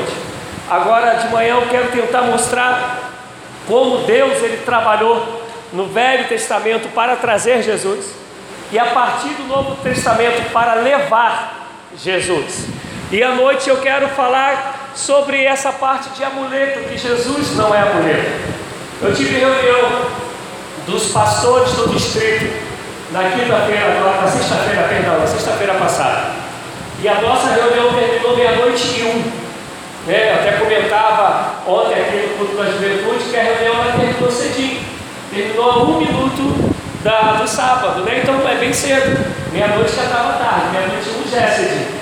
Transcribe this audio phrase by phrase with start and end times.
[0.00, 0.12] noite.
[0.68, 3.10] Agora de manhã eu quero tentar mostrar
[3.66, 5.42] como Deus ele trabalhou
[5.72, 8.06] no Velho Testamento para trazer Jesus
[8.72, 12.66] e a partir do Novo Testamento para levar Jesus.
[13.10, 17.80] E à noite eu quero falar sobre essa parte de amuleto, que Jesus não é
[17.80, 18.30] amuleto.
[19.02, 20.06] Eu tive reunião
[20.86, 22.70] dos pastores do distrito
[23.12, 26.30] na quinta-feira, na sexta-feira, perdão, na sexta-feira passada.
[27.02, 29.49] E a nossa reunião terminou meia-noite e um.
[30.06, 30.30] Né?
[30.30, 34.80] Eu até comentava ontem aqui no culto da juventude que a reunião terminou cedinho.
[35.32, 38.20] Terminou a um minuto da, do sábado, né?
[38.22, 39.24] Então é bem cedo.
[39.52, 42.00] Meia-noite já estava tarde, meia-noite um já.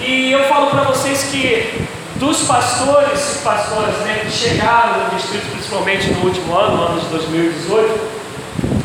[0.00, 5.50] E eu falo para vocês que dos pastores e pastoras né, que chegaram no distrito,
[5.52, 8.00] principalmente no último ano, no ano de 2018,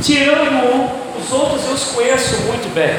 [0.01, 2.95] tirando um, os outros eu os conheço muito bem,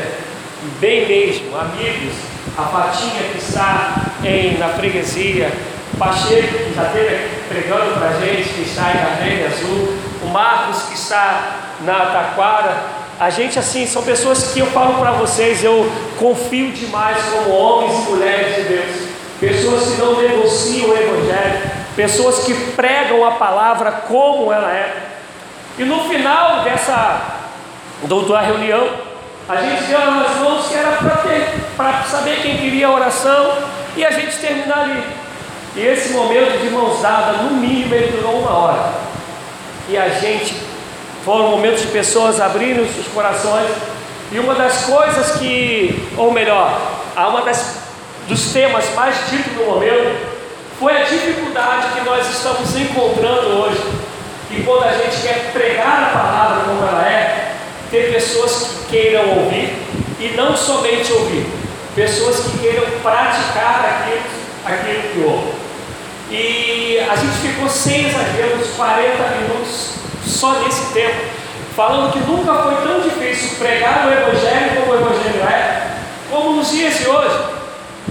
[0.78, 2.35] bem mesmo, amigos.
[2.56, 5.52] A Patinha que está em, na freguesia,
[5.92, 10.26] o Pacheco que já esteve pregando para a gente, que está em Carneiro Azul, o
[10.28, 12.76] Marcos que está na Taquara.
[13.20, 17.94] A gente, assim, são pessoas que eu falo para vocês, eu confio demais como homens
[17.94, 19.08] e mulheres de Deus.
[19.40, 24.94] Pessoas que não negociam o Evangelho, pessoas que pregam a palavra como ela é.
[25.78, 27.36] E no final dessa
[28.02, 28.88] da reunião,
[29.48, 30.98] a gente deu nas mãos que era
[31.76, 33.58] para saber quem queria a oração
[33.96, 35.04] e a gente terminar ali.
[35.76, 38.92] E esse momento de mãos dadas, no mínimo, ele durou uma hora.
[39.88, 40.56] E a gente,
[41.24, 43.70] foram momentos de pessoas abrindo os corações.
[44.32, 46.80] E uma das coisas que, ou melhor,
[47.16, 47.82] uma das,
[48.26, 50.26] dos temas mais ditos no momento,
[50.80, 53.80] foi a dificuldade que nós estamos encontrando hoje.
[54.50, 57.45] E quando a gente quer pregar a palavra como ela é,
[57.90, 59.74] ter pessoas que queiram ouvir
[60.18, 61.46] e não somente ouvir,
[61.94, 64.22] pessoas que queiram praticar aquilo,
[64.64, 65.66] aquilo que ouvem.
[66.30, 69.90] E a gente ficou sem exagero uns 40 minutos
[70.26, 71.20] só nesse tempo,
[71.76, 75.86] falando que nunca foi tão difícil pregar o Evangelho como o Evangelho é,
[76.30, 77.38] como nos dias de hoje,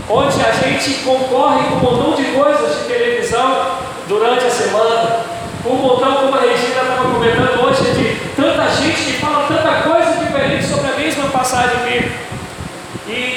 [0.09, 5.25] onde a gente concorre com um montão de coisas de televisão durante a semana,
[5.63, 9.81] com um montão, como a Regina estava comentando hoje, de tanta gente que fala tanta
[9.81, 12.25] coisa diferente sobre a mesma passagem bíblica.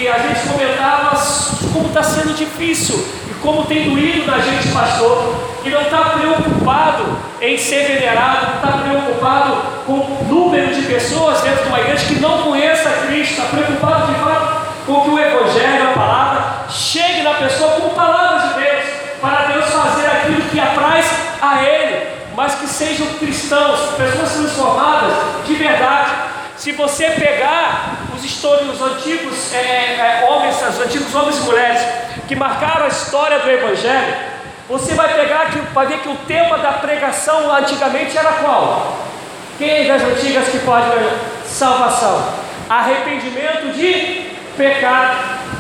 [0.09, 1.15] E a gente comentava
[1.71, 7.05] como está sendo difícil e como tem doído na gente, pastor, que não está preocupado
[7.43, 12.07] em ser venerado, não está preocupado com o número de pessoas dentro de uma igreja
[12.07, 17.21] que não conheça Cristo, está preocupado de fato com que o Evangelho, a palavra, chegue
[17.21, 18.85] na pessoa como palavras de Deus,
[19.21, 21.05] para Deus fazer aquilo que apraz
[21.43, 25.13] a Ele mas que sejam cristãos, pessoas transformadas
[25.45, 26.28] de verdade.
[26.59, 31.81] Se você pegar os históricos antigos é, é, homens, os antigos homens e mulheres
[32.27, 34.17] que marcaram a história do Evangelho,
[34.69, 38.99] você vai pegar que vai ver que o tema da pregação antigamente era qual?
[39.57, 40.89] Quem das antigas que pode
[41.47, 42.35] salvação?
[42.69, 45.17] Arrependimento de pecado,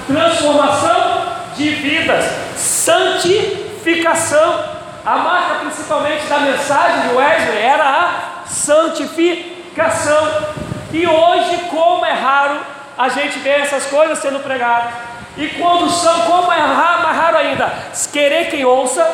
[0.09, 2.25] transformação de vidas,
[2.57, 4.79] santificação
[5.09, 10.48] a marca principalmente da mensagem de Wesley era a santificação.
[10.93, 12.61] E hoje, como é raro
[12.97, 14.93] a gente ver essas coisas sendo pregadas.
[15.37, 17.73] E quando são, como é raro, mais raro ainda,
[18.13, 19.07] querer quem ouça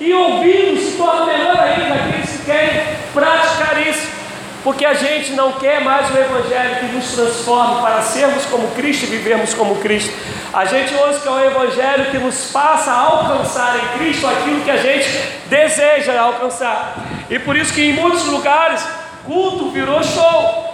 [0.00, 2.82] e ouvindo se torna melhor ainda aqueles que querem
[3.12, 4.20] praticar isso
[4.62, 9.04] porque a gente não quer mais o Evangelho que nos transforme para sermos como Cristo
[9.04, 10.12] e vivermos como Cristo.
[10.52, 14.76] A gente hoje quer o Evangelho que nos faça alcançar em Cristo aquilo que a
[14.76, 15.08] gente
[15.46, 16.96] deseja alcançar.
[17.30, 18.86] E por isso que em muitos lugares
[19.24, 20.69] culto virou show.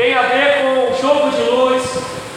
[0.00, 1.82] Tem a ver com o jogo de luz,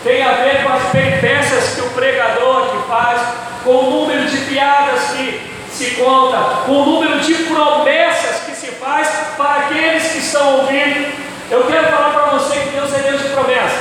[0.04, 3.22] tem a ver com as peripécias que o pregador que faz,
[3.64, 8.68] com o número de piadas que se conta, com o número de promessas que se
[8.68, 9.08] faz
[9.38, 11.10] para aqueles que estão ouvindo.
[11.50, 13.78] Eu quero falar para você que Deus é Deus de promessa,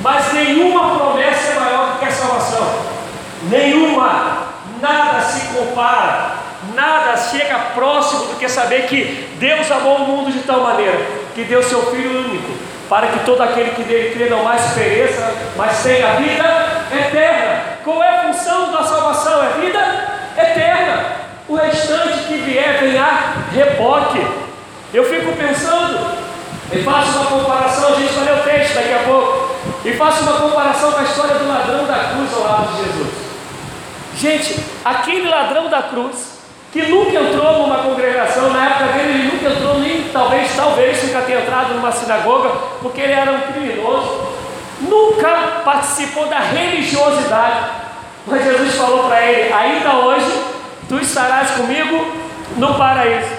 [0.00, 2.74] mas nenhuma promessa é maior do que a salvação.
[3.50, 4.46] Nenhuma,
[4.80, 6.36] nada se compara,
[6.74, 11.44] nada chega próximo do que saber que Deus amou o mundo de tal maneira que
[11.44, 15.82] deu seu Filho único, para que todo aquele que dele crê não mais pereça, mas
[15.82, 16.44] tenha vida
[16.92, 17.62] eterna.
[17.82, 19.44] Qual é a função da salvação?
[19.44, 19.80] É vida
[20.36, 21.04] eterna.
[21.48, 24.26] O restante que vier vem a reboque.
[24.94, 26.16] Eu fico pensando,
[26.72, 29.54] e faço uma comparação, a gente vai ler o texto daqui a pouco,
[29.84, 33.08] e faço uma comparação com a história do ladrão da cruz ao lado de Jesus.
[34.16, 36.38] Gente, aquele ladrão da cruz,
[36.72, 41.20] que nunca entrou numa congregação, na época dele ele nunca entrou, nem talvez, talvez nunca
[41.22, 42.48] tenha entrado numa sinagoga,
[42.80, 44.28] porque ele era um criminoso,
[44.80, 47.70] nunca participou da religiosidade.
[48.26, 50.26] Mas Jesus falou para ele: ainda hoje
[51.02, 52.12] estarás comigo
[52.56, 53.30] no paraíso.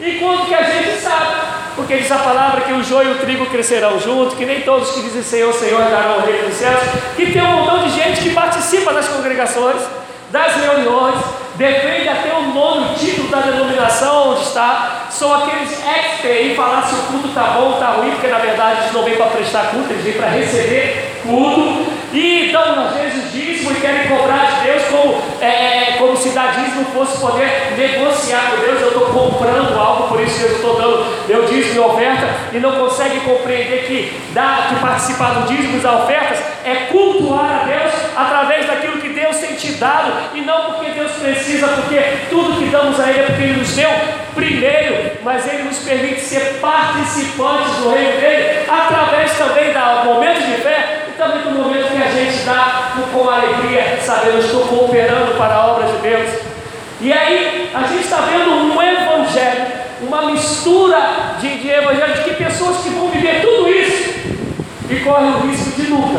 [0.00, 1.34] Enquanto que a gente sabe,
[1.76, 4.92] porque diz a palavra que o joio e o trigo crescerão junto, que nem todos
[4.92, 6.80] que dizem Senhor, Senhor darão o reino dos céus,
[7.16, 9.82] que tem um montão de gente que participa das congregações,
[10.30, 11.16] das reuniões,
[11.60, 16.84] defende até o nome, o título da denominação onde está, são aqueles experts em falar
[16.84, 19.70] se o culto está bom está ruim, porque na verdade eles não vêm para prestar
[19.70, 21.84] culto, eles vêm para receber culto,
[22.14, 26.16] e então às vezes o dízimo e querem cobrar de Deus como, é, é como
[26.16, 30.56] se dar dízimo fosse poder negociar com Deus, eu estou comprando algo, por isso eu
[30.56, 35.46] estou dando meu dízimo e oferta, e não consegue compreender que, dar, que participar do
[35.46, 38.99] dízimo e das ofertas é cultuar a Deus através daquilo que
[39.60, 43.42] te dado, e não porque Deus precisa, porque tudo que damos a Ele é porque
[43.42, 43.90] Ele nos deu
[44.34, 50.62] primeiro, mas Ele nos permite ser participantes do reino dele, através também do momento de
[50.62, 55.54] fé e também do momento que a gente dá com alegria, sabendo estou cooperando para
[55.54, 56.30] a obra de Deus.
[57.02, 59.66] E aí a gente está vendo um evangelho,
[60.02, 64.10] uma mistura de, de evangelho, de que pessoas que vão viver tudo isso
[64.88, 66.18] e correm o risco de nunca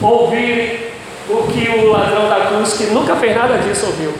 [0.00, 0.91] ouvirem
[1.32, 4.12] o que o ladrão da cruz, que nunca fez nada disso, ouviu.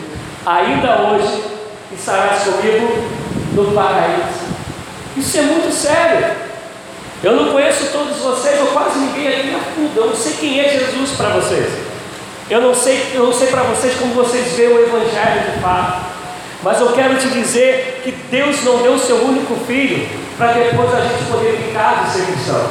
[0.46, 1.44] Ainda hoje
[1.92, 2.88] estarás comigo
[3.52, 4.42] no paraíso.
[5.16, 6.26] Isso é muito sério.
[7.22, 10.00] Eu não conheço todos vocês, ou quase ninguém aqui na fuga.
[10.00, 11.70] Eu não sei quem é Jesus para vocês.
[12.50, 16.12] Eu não sei, eu não sei para vocês como vocês veem o Evangelho de fato.
[16.62, 20.92] Mas eu quero te dizer que Deus não deu o seu único filho para depois
[20.94, 22.66] a gente poder ficar de ser cristão.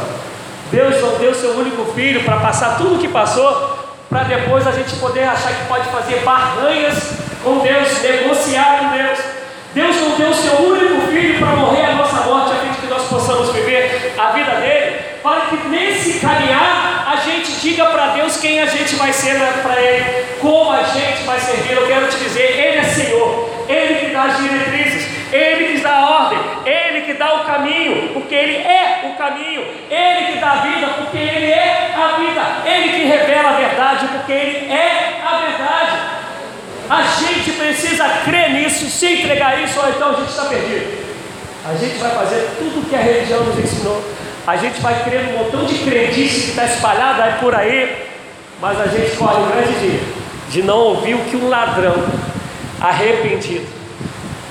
[0.71, 4.67] Deus não deu o seu único filho para passar tudo o que passou para depois
[4.67, 9.19] a gente poder achar que pode fazer barganhas com Deus, negociar com Deus.
[9.73, 12.77] Deus não deu o seu único filho para morrer a nossa morte, a fim de
[12.79, 18.07] que nós possamos viver a vida dele, para que nesse caminhar a gente diga para
[18.07, 21.71] Deus quem a gente vai ser para Ele, como a gente vai servir.
[21.71, 25.95] Eu quero te dizer, Ele é Senhor, Ele que dá as diretrizes, Ele que dá
[25.95, 30.53] a ordem, Ele que dá o caminho, porque Ele é o caminho, Ele que dá
[30.53, 35.21] a vida, porque Ele é a vida, Ele que revela a verdade, porque Ele é
[35.23, 35.99] a verdade.
[36.89, 40.99] A gente precisa crer nisso, se entregar isso, ou então a gente está perdido.
[41.63, 44.03] A gente vai fazer tudo o que a religião nos ensinou.
[44.47, 48.07] A gente vai crer num montão de crendice que está espalhada aí por aí,
[48.59, 49.99] mas a gente corre o grande dia
[50.49, 51.95] de não ouvir o que um ladrão
[52.81, 53.67] arrependido,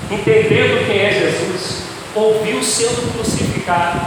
[0.09, 3.99] entendendo quem é Jesus, ouviu sendo crucificado.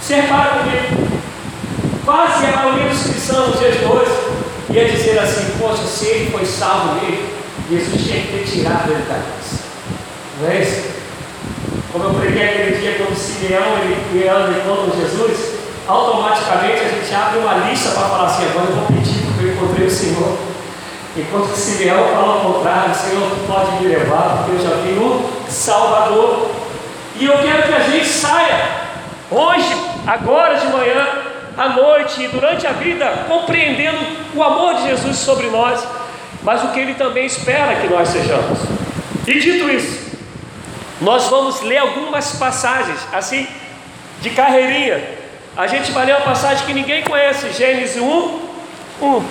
[0.00, 1.08] Você repara comigo,
[2.04, 4.12] quase a maioria dos cristãos dias de hoje
[4.70, 7.34] ia dizer assim: Poxa, se ele foi salvo nele,
[7.70, 9.62] Jesus tinha que ter tirado ele da cruz.
[10.40, 10.92] Não é isso?
[11.92, 15.52] Como eu preguei aquele dia quando Simeão ele anda com Jesus,
[15.86, 19.52] automaticamente a gente abre uma lista para falar assim: agora eu vou pedir porque eu
[19.52, 20.38] encontrei o Senhor.
[21.14, 26.61] Enquanto Simeão fala ao contrário, Senhor pode me levar, porque eu já vi o Salvador.
[27.22, 28.60] E eu quero que a gente saia
[29.30, 29.72] hoje,
[30.06, 31.06] agora de manhã,
[31.56, 33.98] à noite e durante a vida, compreendendo
[34.34, 35.82] o amor de Jesus sobre nós
[36.42, 38.58] mas o que Ele também espera que nós sejamos.
[39.26, 40.18] E dito isso,
[41.00, 43.46] nós vamos ler algumas passagens, assim,
[44.20, 45.02] de carreirinha.
[45.56, 48.40] A gente vai ler uma passagem que ninguém conhece, Gênesis 1,
[49.00, 49.24] 1.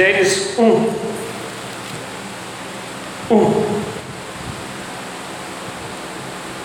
[0.00, 0.64] Gênesis 1.
[3.30, 3.82] 1.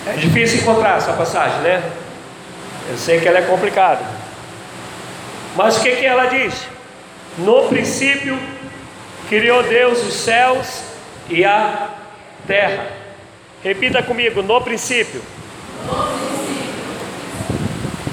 [0.06, 1.82] É difícil encontrar essa passagem, né?
[2.88, 4.02] Eu sei que ela é complicada.
[5.54, 6.66] Mas o que, que ela diz?
[7.36, 8.38] No princípio
[9.28, 10.84] criou Deus os céus
[11.28, 11.90] e a
[12.46, 12.86] terra.
[13.62, 15.20] Repita comigo, no princípio.
[15.84, 16.56] No princípio.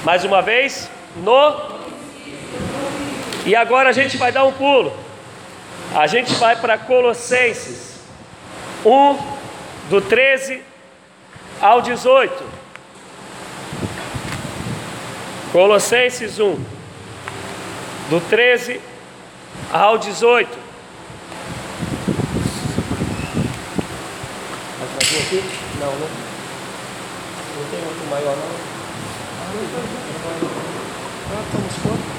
[0.03, 1.79] Mais uma vez, no.
[3.45, 5.02] E agora a gente vai dar um pulo.
[5.95, 7.99] A gente vai para Colossenses
[8.83, 9.17] 1,
[9.91, 10.59] do 13
[11.61, 12.43] ao 18.
[15.51, 16.55] Colossenses 1,
[18.09, 18.81] do 13
[19.71, 20.49] ao 18.
[24.79, 25.43] Vai trazer aqui?
[25.79, 26.09] Não, não.
[27.55, 28.73] Não tem outro maior, não.
[31.29, 32.13] Ah, estamos fora.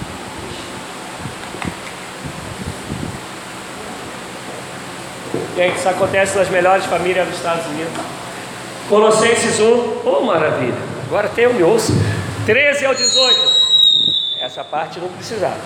[5.56, 7.92] Gente, isso acontece nas melhores famílias dos Estados Unidos.
[8.88, 10.74] Colossenses 1, oh maravilha,
[11.06, 11.92] agora tem me ouço.
[12.44, 13.52] 13 ao 18.
[14.40, 15.56] Essa parte não precisava.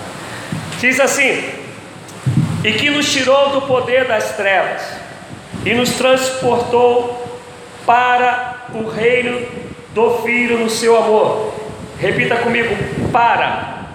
[0.79, 1.43] Diz assim:
[2.63, 4.83] E que nos tirou do poder das trevas
[5.65, 7.27] e nos transportou
[7.87, 9.41] para o reino
[9.95, 11.55] do Filho no seu amor.
[11.99, 12.77] Repita comigo:
[13.11, 13.87] para.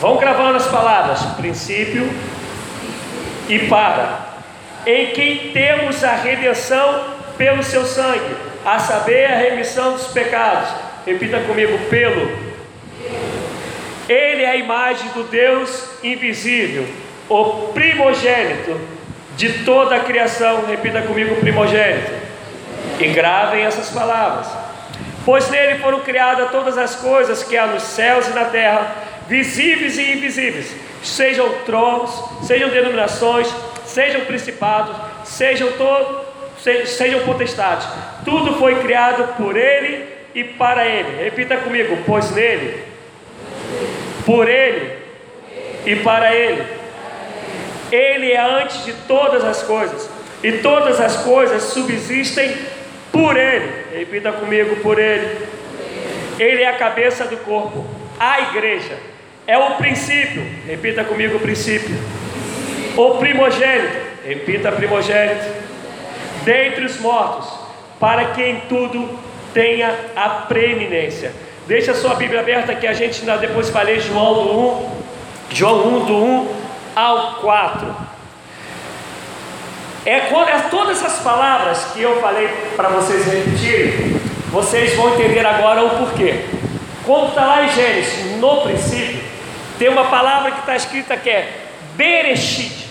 [0.00, 2.10] Vão gravando as palavras: princípio
[3.48, 4.23] e para.
[4.86, 7.04] Em quem temos a redenção
[7.38, 10.68] pelo seu sangue, a saber, a remissão dos pecados.
[11.06, 12.44] Repita comigo: pelo.
[14.08, 16.86] Ele é a imagem do Deus invisível,
[17.28, 18.78] o primogênito
[19.36, 20.66] de toda a criação.
[20.66, 22.12] Repita comigo: primogênito.
[23.00, 24.46] E gravem essas palavras.
[25.24, 28.94] Pois nele foram criadas todas as coisas que há nos céus e na terra,
[29.26, 32.12] visíveis e invisíveis, sejam tronos,
[32.46, 33.48] sejam denominações,
[33.94, 36.34] sejam principados, sejam todos
[36.86, 37.86] sejam potestades.
[38.24, 41.22] Tudo foi criado por Ele e para Ele.
[41.22, 42.82] Repita comigo: pois nele,
[44.24, 44.98] por Ele
[45.86, 46.64] e para Ele.
[47.92, 50.08] Ele é antes de todas as coisas,
[50.42, 52.56] e todas as coisas subsistem
[53.12, 53.70] por Ele.
[53.94, 55.54] Repita comigo: por Ele.
[56.38, 57.86] Ele é a cabeça do corpo,
[58.18, 58.96] a igreja.
[59.46, 60.42] É o princípio.
[60.66, 62.23] Repita comigo: o princípio.
[62.96, 64.14] O primogênito.
[64.24, 65.64] Repita: primogênito
[66.44, 67.48] dentre os mortos,
[67.98, 69.18] para que em tudo
[69.52, 71.32] tenha a preeminência.
[71.66, 74.90] Deixa a sua Bíblia aberta que a gente ainda depois vai ler João do 1,
[75.50, 76.48] João 1 do 1
[76.94, 77.96] ao 4.
[80.04, 82.46] É, é todas essas palavras que eu falei
[82.76, 84.20] para vocês repetirem,
[84.50, 86.44] vocês vão entender agora o porquê.
[87.06, 89.22] Quando está lá em Gênesis, no princípio,
[89.78, 91.50] tem uma palavra que está escrita que é
[91.94, 92.83] Bereshit.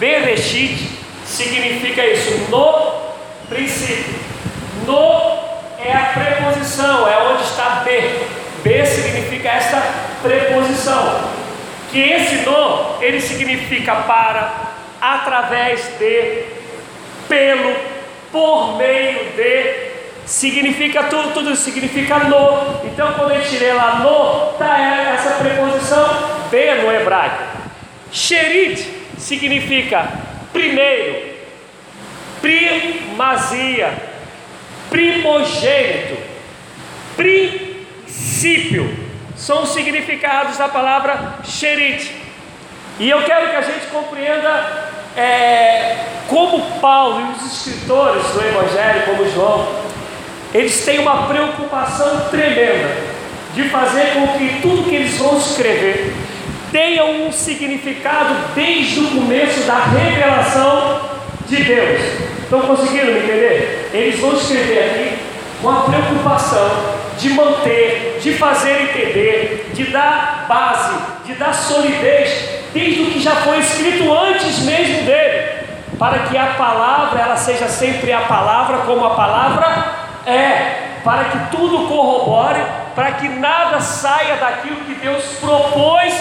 [0.00, 0.88] Bereshit
[1.26, 2.92] significa isso, no
[3.50, 4.14] princípio.
[4.86, 5.38] No
[5.78, 8.00] é a preposição, é onde está B.
[8.64, 9.82] B significa essa
[10.22, 11.20] preposição.
[11.92, 14.52] Que esse no, ele significa para,
[15.02, 16.44] através de,
[17.28, 17.76] pelo,
[18.32, 19.90] por meio de,
[20.24, 22.86] significa tudo, tudo significa no.
[22.86, 24.78] Então quando gente lê lá no, está
[25.14, 27.50] essa preposição B no hebraico.
[28.10, 30.08] Sherit significa
[30.52, 31.34] primeiro,
[32.40, 33.92] primazia,
[34.88, 36.16] primogênito,
[37.16, 38.92] princípio,
[39.36, 42.14] são os significados da palavra xerite.
[42.98, 45.96] E eu quero que a gente compreenda é,
[46.28, 49.68] como Paulo e os escritores do Evangelho, como João,
[50.52, 53.10] eles têm uma preocupação tremenda
[53.54, 56.12] de fazer com que tudo que eles vão escrever
[56.70, 61.00] tenha um significado desde o começo da revelação
[61.46, 62.00] de Deus.
[62.42, 63.90] Estão conseguindo me entender?
[63.92, 65.18] Eles vão escrever aqui
[65.62, 66.70] com a preocupação
[67.18, 70.94] de manter, de fazer entender, de dar base,
[71.26, 75.60] de dar solidez, desde o que já foi escrito antes mesmo dele,
[75.98, 81.56] para que a palavra ela seja sempre a palavra como a palavra é, para que
[81.56, 82.60] tudo corrobore,
[82.94, 86.12] para que nada saia daquilo que Deus propôs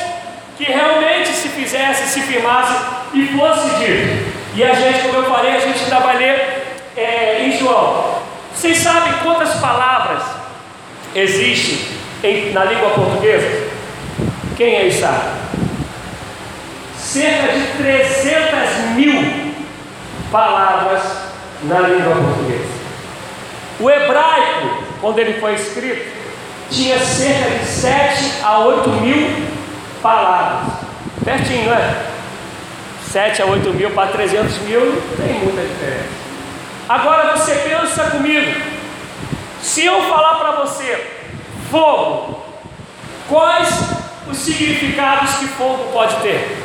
[0.60, 2.74] que realmente se fizesse, se firmasse
[3.14, 4.30] e fosse dito.
[4.56, 6.66] E a gente, como eu falei, a gente ler
[6.98, 8.16] é, em João.
[8.54, 10.22] Vocês sabem quantas palavras
[11.16, 11.80] existem
[12.22, 13.70] em, na língua portuguesa?
[14.58, 15.30] Quem aí sabe?
[16.98, 19.54] Cerca de 300 mil
[20.30, 21.02] palavras
[21.64, 22.80] na língua portuguesa.
[23.80, 26.06] O hebraico, quando ele foi escrito,
[26.70, 29.59] tinha cerca de 7 a 8 mil
[30.02, 30.74] palavras.
[31.24, 32.06] Pertinho, não é?
[33.12, 36.10] 7 a 8 mil para 300 mil não tem muita diferença.
[36.88, 38.62] Agora você pensa comigo,
[39.62, 41.08] se eu falar para você
[41.70, 42.44] fogo,
[43.28, 43.70] quais
[44.30, 46.58] os significados que fogo pode ter?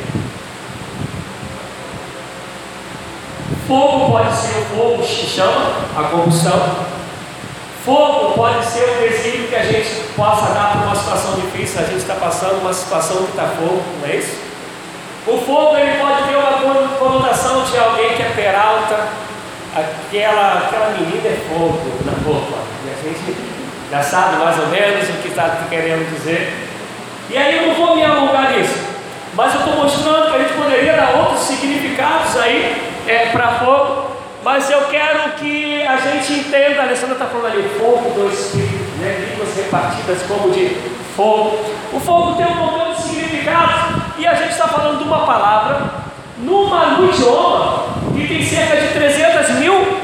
[3.67, 6.95] Fogo pode ser o fogo que chama, a combustão.
[7.85, 11.83] Fogo pode ser um desígnio que a gente possa dar para uma situação difícil, a
[11.83, 14.39] gente está passando uma situação que está fogo, não é isso?
[15.27, 19.07] O fogo ele pode ter uma conotação de alguém que é peralta,
[19.75, 23.37] aquela, aquela menina é fogo na roupa, e a gente
[23.91, 26.53] já sabe mais ou menos o que está querendo dizer.
[27.29, 28.79] E aí eu não vou me alongar nisso,
[29.35, 34.14] mas eu estou mostrando que a gente poderia dar outros significados aí é, para fogo
[34.45, 38.95] mas eu quero que a gente entenda, a Alessandra está falando ali, fogo do Espírito,
[38.99, 39.31] né?
[39.31, 40.67] línguas repartidas como de
[41.15, 41.65] fogo.
[41.91, 45.89] O fogo tem um montão de significados, e a gente está falando de uma palavra,
[46.37, 47.85] numa, no idioma,
[48.15, 49.97] que tem cerca de 300 mil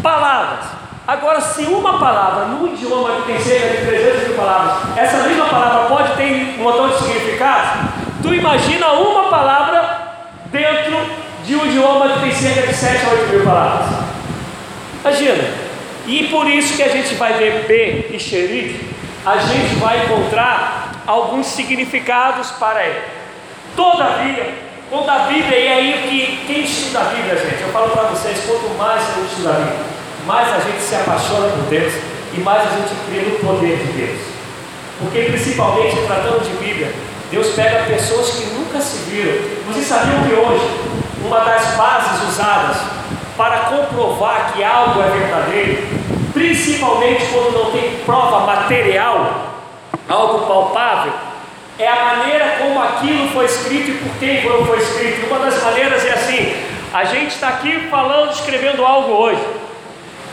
[0.00, 0.66] palavras.
[1.04, 5.46] Agora, se uma palavra no idioma que tem cerca de 300 mil palavras, essa mesma
[5.46, 7.90] palavra pode ter um montão de significados,
[8.22, 9.98] tu imagina uma palavra
[10.52, 11.17] dentro
[11.48, 14.04] de um idioma que tem cerca de 7 a 8 mil palavras.
[15.00, 15.44] Imagina.
[16.06, 18.86] E por isso que a gente vai ver B e xerife,
[19.24, 23.00] a gente vai encontrar alguns significados para ele.
[23.74, 24.46] Todavia,
[24.90, 28.44] quando a Bíblia, e aí que quem estuda a Bíblia, gente, eu falo para vocês,
[28.46, 29.78] quanto mais a gente estuda a Bíblia,
[30.26, 31.92] mais a gente se apaixona por Deus
[32.36, 34.20] e mais a gente crê no poder de Deus.
[34.98, 36.92] Porque principalmente tratando de Bíblia,
[37.30, 39.32] Deus pega pessoas que nunca se viram.
[39.66, 42.76] Vocês sabiam que hoje, uma das bases usadas
[43.36, 45.86] para comprovar que algo é verdadeiro,
[46.32, 49.54] principalmente quando não tem prova material,
[50.08, 51.12] algo palpável,
[51.78, 55.26] é a maneira como aquilo foi escrito e por quem foi escrito.
[55.26, 56.56] Uma das maneiras é assim:
[56.92, 59.42] a gente está aqui falando, escrevendo algo hoje,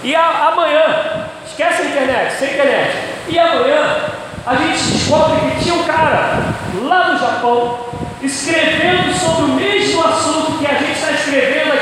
[0.04, 4.06] e a, amanhã, esquece a internet, sem internet, e amanhã
[4.46, 6.40] a gente descobre que tinha um cara
[6.84, 7.80] lá no Japão
[8.22, 11.12] escrevendo sobre o mesmo assunto que a gente está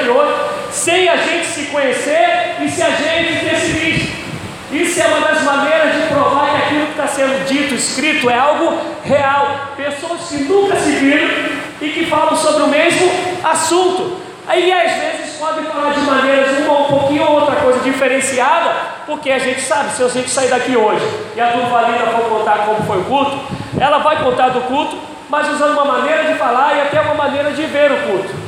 [0.10, 0.34] hoje,
[0.72, 3.44] sem a gente se conhecer e se a gente
[3.74, 4.24] visto.
[4.72, 8.38] Isso é uma das maneiras de provar que aquilo que está sendo dito, escrito, é
[8.38, 9.74] algo real.
[9.78, 11.30] Pessoas que nunca se viram
[11.80, 13.12] e que falam sobre o mesmo
[13.44, 14.18] assunto.
[14.48, 18.72] Aí às vezes podem falar de maneiras uma um pouquinho ou outra coisa diferenciada,
[19.06, 21.06] porque a gente sabe, se a gente sair daqui hoje
[21.36, 23.40] e a Durvalina for contar como foi o culto,
[23.80, 24.98] ela vai contar do culto,
[25.30, 28.43] mas usando uma maneira de falar e até uma maneira de ver o culto.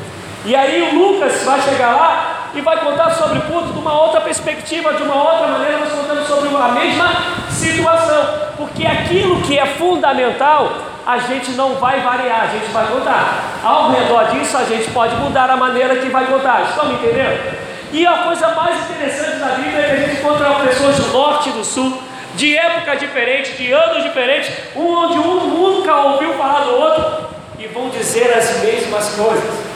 [0.45, 3.99] E aí o Lucas vai chegar lá e vai contar sobre o culto de uma
[3.99, 7.11] outra perspectiva, de uma outra maneira, nós contando sobre a mesma
[7.49, 10.71] situação, porque aquilo que é fundamental,
[11.05, 13.43] a gente não vai variar, a gente vai contar.
[13.63, 16.61] Ao redor disso, a gente pode mudar a maneira que vai contar.
[16.69, 17.55] Estão me entendendo?
[17.91, 21.49] E a coisa mais interessante da Bíblia é que a gente encontra pessoas do norte
[21.49, 21.99] e do sul,
[22.35, 27.65] de época diferente, de anos diferentes, um onde um nunca ouviu falar do outro, e
[27.67, 29.74] vão dizer as mesmas coisas.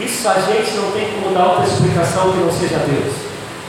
[0.00, 3.14] Isso a gente não tem como dar outra explicação que não seja Deus,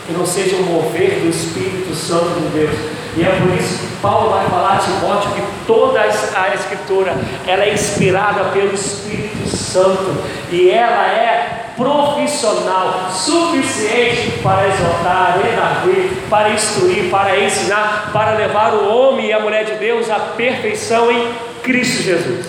[0.05, 2.75] que não seja o mover do Espírito Santo de Deus.
[3.17, 7.15] E é por isso que Paulo vai falar a Timóteo que toda a Escritura
[7.47, 16.51] ela é inspirada pelo Espírito Santo e ela é profissional, suficiente para exortar, redarguir, para
[16.51, 21.33] instruir, para ensinar, para levar o homem e a mulher de Deus à perfeição em
[21.63, 22.45] Cristo Jesus.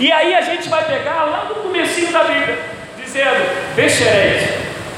[0.00, 2.81] E aí a gente vai pegar lá no começo da Bíblia
[3.12, 4.42] dizendo: Vexereis.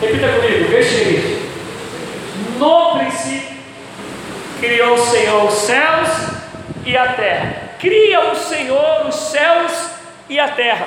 [0.00, 1.44] Repita comigo: Vexereis.
[2.58, 3.56] No princípio,
[4.60, 6.08] criou o Senhor os céus
[6.86, 7.56] e a terra.
[7.78, 9.90] Cria o Senhor os céus
[10.28, 10.86] e a terra.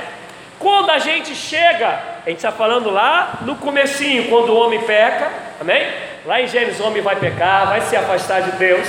[0.58, 1.88] Quando a gente chega,
[2.26, 5.30] a gente está falando lá no comecinho, quando o homem peca,
[5.62, 5.86] amém?
[6.26, 8.88] Lá em Gênesis o homem vai pecar, vai se afastar de Deus.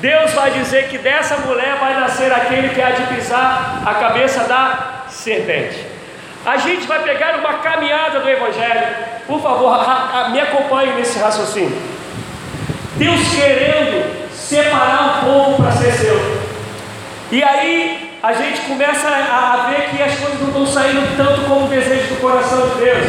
[0.00, 4.44] Deus vai dizer que dessa mulher vai nascer aquele que há de pisar a cabeça
[4.44, 5.93] da serpente.
[6.44, 8.86] A gente vai pegar uma caminhada do Evangelho.
[9.26, 9.78] Por favor,
[10.30, 11.80] me acompanhe nesse raciocínio.
[12.96, 16.44] Deus querendo separar um povo para ser seu.
[17.32, 21.66] E aí a gente começa a ver que as coisas não estão saindo tanto como
[21.66, 23.06] o desejo do coração de Deus.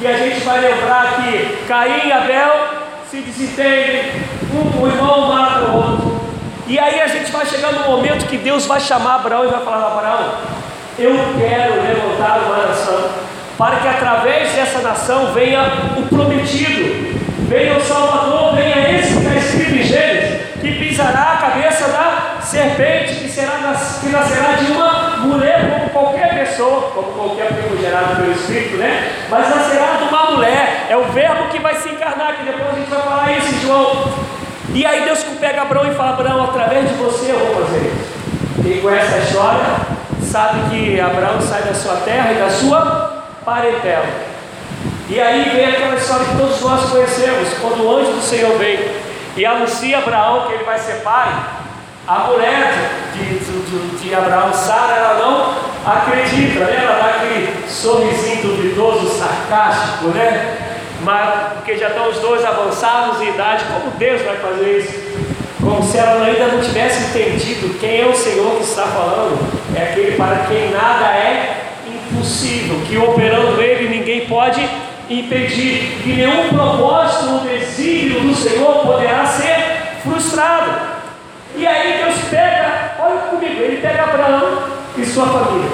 [0.00, 2.68] E a gente vai lembrar que Caim e Abel
[3.10, 4.12] se desentendem,
[4.52, 6.20] um, um irmão mata o outro.
[6.66, 9.60] E aí a gente vai chegar no momento que Deus vai chamar Abraão e vai
[9.60, 10.34] falar: Abraão,
[10.98, 13.10] eu quero levantar uma nação,
[13.58, 15.62] para que através dessa nação venha
[15.96, 17.16] o prometido,
[17.48, 22.40] venha o Salvador, venha esse que está escrito em Gênesis, que pisará a cabeça da
[22.40, 23.52] serpente, que, será,
[24.00, 29.12] que nascerá de uma mulher, como qualquer pessoa, como qualquer primo gerado pelo Espírito, né?
[29.28, 32.78] Mas nascerá de uma mulher, é o verbo que vai se encarnar, que depois a
[32.78, 34.12] gente vai falar isso João.
[34.72, 38.62] E aí Deus pega Abraão e fala: Abraão, através de você eu vou fazer isso.
[38.62, 39.60] Quem conhece a história,
[40.36, 44.04] sabe que Abraão sai da sua terra e da sua parentela.
[45.08, 48.78] E aí vem aquela história que todos nós conhecemos, quando o anjo do Senhor vem
[49.34, 51.26] e anuncia a Abraão que ele vai ser pai,
[52.06, 52.70] a mulher
[53.14, 55.54] de, de, de Abraão, Sara, ela não
[55.90, 56.84] acredita, né?
[56.84, 60.58] ela dá aquele sorrisinho duvidoso, sarcástico, né?
[61.00, 65.25] Mas porque já estão os dois avançados em idade, como Deus vai fazer isso?
[65.66, 69.36] Como se ela ainda não tivesse entendido quem é o Senhor que está falando,
[69.74, 74.64] é aquele para quem nada é impossível, que operando ele ninguém pode
[75.10, 80.70] impedir, que nenhum propósito ou desígnio do Senhor poderá ser frustrado.
[81.56, 84.62] E aí Deus pega, olha comigo, ele pega Abraão
[84.96, 85.70] e sua família,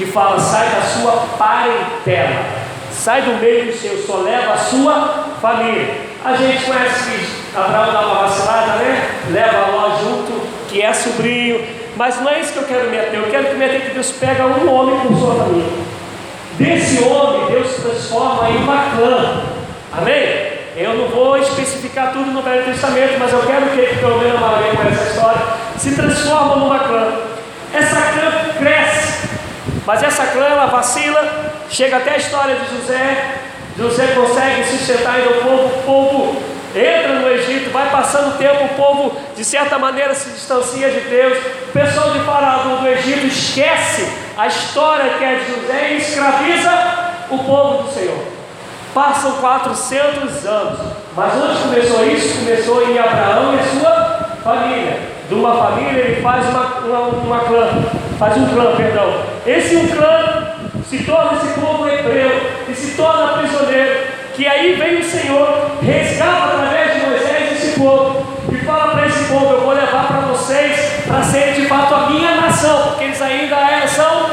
[0.00, 2.44] e fala: sai da sua parentela,
[2.90, 6.11] sai do meio do seu, só leva a sua família.
[6.24, 9.10] A gente conhece que Abraão dá uma vacilada, né?
[9.30, 11.64] Leva Ló junto, que é sobrinho.
[11.96, 13.14] Mas não é isso que eu quero meter.
[13.14, 15.72] Eu quero que meter que Deus pega um homem com sua família.
[16.58, 19.42] Desse homem, Deus transforma em uma clã.
[19.92, 20.52] Amém?
[20.76, 24.40] Eu não vou especificar tudo no Velho Testamento, mas eu quero que, pelo menos a
[24.40, 25.42] maioria conheça essa história,
[25.76, 27.12] se transforma numa clã.
[27.74, 29.28] essa clã cresce,
[29.84, 33.34] mas essa clã ela vacila, chega até a história de José,
[33.76, 36.42] José consegue sustentar ainda o povo, o povo
[36.74, 41.00] entra no Egito, vai passando o tempo, o povo de certa maneira se distancia de
[41.00, 45.96] Deus, o pessoal de Faraó do Egito esquece a história que é de José e
[45.98, 46.70] escraviza
[47.30, 48.18] o povo do Senhor.
[48.94, 50.78] Passam 400 anos,
[51.16, 52.38] mas onde começou isso?
[52.40, 55.00] Começou em Abraão e sua família.
[55.28, 57.68] De uma família ele faz uma, uma, uma clã,
[58.18, 59.22] faz um clã, perdão.
[59.46, 60.41] Esse um clã
[60.92, 64.08] se torna esse povo hebreu e se torna prisioneiro.
[64.34, 69.24] Que aí vem o Senhor, resgata através de Moisés esse povo e fala para esse
[69.24, 73.22] povo: Eu vou levar para vocês para serem de fato a minha nação, porque eles
[73.22, 74.26] ainda é, são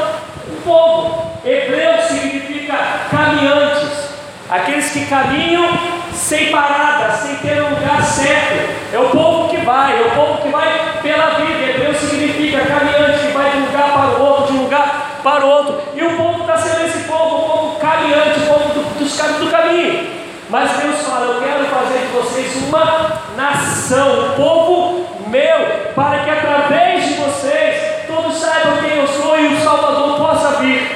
[0.50, 1.30] um povo.
[1.46, 2.76] Hebreu significa
[3.10, 4.10] caminhantes,
[4.50, 5.66] aqueles que caminham
[6.12, 8.68] sem parada, sem ter um lugar certo.
[8.92, 11.70] É o povo que vai, é o povo que vai pela vida.
[11.70, 15.44] Hebreu significa caminhante que vai de um lugar para o outro, de um lugar para
[15.44, 15.80] o outro.
[15.94, 19.50] E o povo está sendo esse povo, o povo caminhante, o povo do, dos, do
[19.50, 20.20] caminho.
[20.50, 26.30] Mas Deus fala: Eu quero fazer de vocês uma nação, um povo meu, para que
[26.30, 30.90] através de vocês todos saibam quem eu sou e o Salvador possa vir.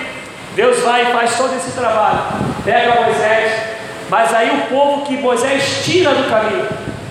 [0.56, 2.18] Deus vai e faz todo esse trabalho.
[2.64, 3.52] Pega Moisés,
[4.10, 6.66] mas aí o povo que Moisés tira do caminho,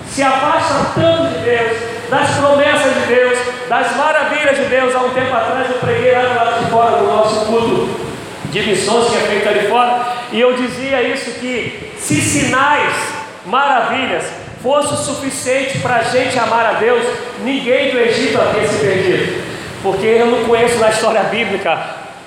[0.06, 1.78] se afasta tanto de Deus,
[2.10, 3.38] das promessas de Deus,
[3.70, 4.94] das maravilhas de Deus.
[4.94, 8.04] Há um tempo atrás eu preguei lá do lado de fora do nosso culto
[8.50, 12.92] de missões que é feito ali fora, e eu dizia isso que se sinais,
[13.46, 14.24] maravilhas,
[14.62, 17.02] fosse o suficiente para a gente amar a Deus,
[17.42, 19.42] ninguém do Egito havia se perdido.
[19.82, 21.78] Porque eu não conheço na história bíblica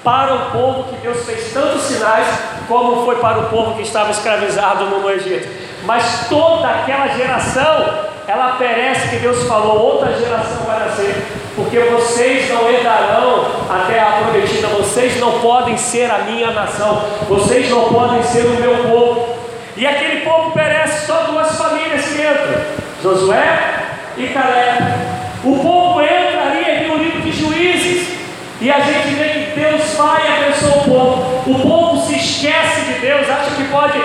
[0.03, 2.25] para o povo que Deus fez tantos sinais,
[2.67, 5.47] como foi para o povo que estava escravizado no Egito.
[5.85, 11.23] Mas toda aquela geração ela perece que Deus falou, outra geração vai nascer,
[11.55, 17.85] porque vocês não herdarão a prometida, vocês não podem ser a minha nação, vocês não
[17.93, 19.36] podem ser o meu povo.
[19.77, 22.61] E aquele povo perece só duas famílias que entram,
[23.03, 23.85] Josué
[24.17, 24.83] e Caleb.
[25.43, 28.17] O povo entra ali no livro de juízes,
[28.59, 31.43] e a gente vê que Deus vai e abençoa o povo.
[31.51, 34.01] O povo se esquece de Deus, acha que pode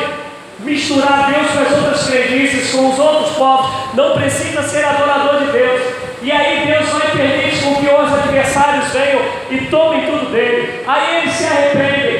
[0.58, 5.52] misturar Deus com as outras crendices, com os outros povos, não precisa ser adorador de
[5.52, 5.80] Deus.
[6.20, 10.82] E aí Deus vai permitir com que os adversários venham e tomem tudo dele.
[10.86, 12.11] Aí eles se arrependem.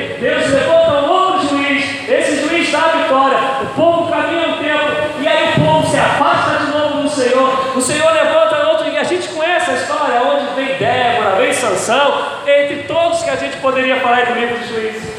[7.22, 7.76] Senhor.
[7.76, 8.88] O Senhor levanta outro.
[8.88, 13.37] E a gente conhece a história onde vem Débora, vem Sansão, entre todos que a
[13.37, 15.12] gente poderia falar do livro de juízes.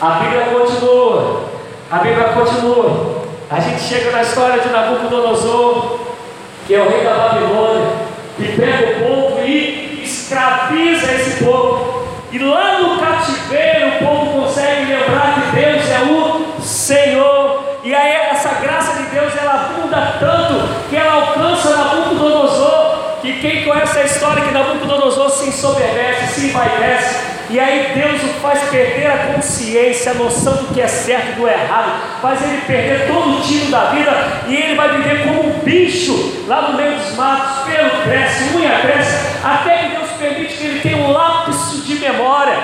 [0.00, 1.44] A Bíblia continua.
[1.90, 3.26] A Bíblia continua.
[3.50, 5.98] A gente chega na história de Nabucodonosor,
[6.66, 7.92] que é o rei da Babilônia,
[8.38, 12.06] e pega o povo e escraviza esse povo.
[12.32, 17.62] E lá no cativeiro o povo consegue lembrar que Deus é o Senhor.
[17.84, 21.46] E aí essa graça de Deus ela abunda tanto que ela alcança
[23.46, 27.16] Quem conhece a história que Nabucodonosor se ensoberbece, se envaidece
[27.48, 31.32] e aí Deus o faz perder a consciência, a noção do que é certo e
[31.34, 34.10] do errado, faz ele perder todo o tiro da vida
[34.48, 38.80] e ele vai viver como um bicho lá no meio dos matos, pelo cresce, unha
[38.80, 42.58] cresce, até que Deus permite que ele tenha um lapso de memória.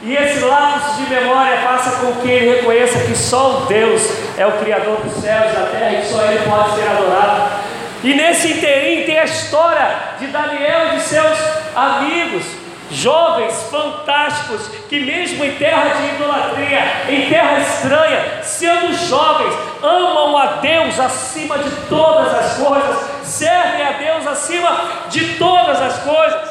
[0.00, 4.00] E esse lapso de memória faça com que ele reconheça que só o Deus
[4.38, 7.69] é o Criador dos céus e da terra e só ele pode ser adorado.
[8.02, 11.38] E nesse inteirinho tem a história de Daniel e de seus
[11.74, 12.60] amigos
[12.90, 20.46] jovens fantásticos que, mesmo em terra de idolatria, em terra estranha, sendo jovens, amam a
[20.56, 26.50] Deus acima de todas as coisas, servem a Deus acima de todas as coisas.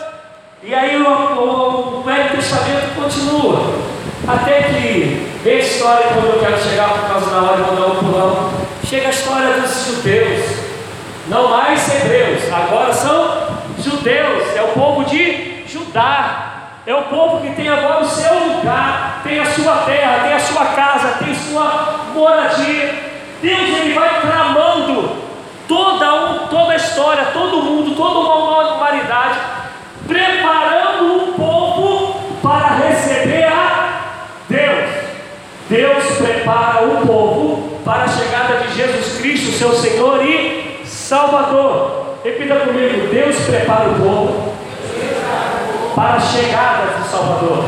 [0.64, 3.76] E aí o, o, o Velho Testamento continua,
[4.28, 7.88] até que vem a história, quando eu quero chegar por causa da hora de mandar
[7.88, 8.54] um pulão,
[8.86, 10.59] chega a história dos judeus,
[11.30, 16.50] não mais hebreus, agora são judeus, é o povo de Judá.
[16.86, 20.40] É o povo que tem agora o seu lugar, tem a sua terra, tem a
[20.40, 22.96] sua casa, tem sua moradia.
[23.44, 25.18] Deus ele vai tramando
[25.68, 29.40] toda, um, toda a história, todo mundo, toda uma humanidade,
[30.08, 34.02] preparando o povo para receber a
[34.50, 34.90] Deus.
[35.70, 42.18] Deus prepara o povo para a chegada de Jesus Cristo, seu Senhor e Salvador.
[42.24, 44.54] Repita comigo: Deus prepara o povo
[45.96, 47.66] para a chegada do Salvador.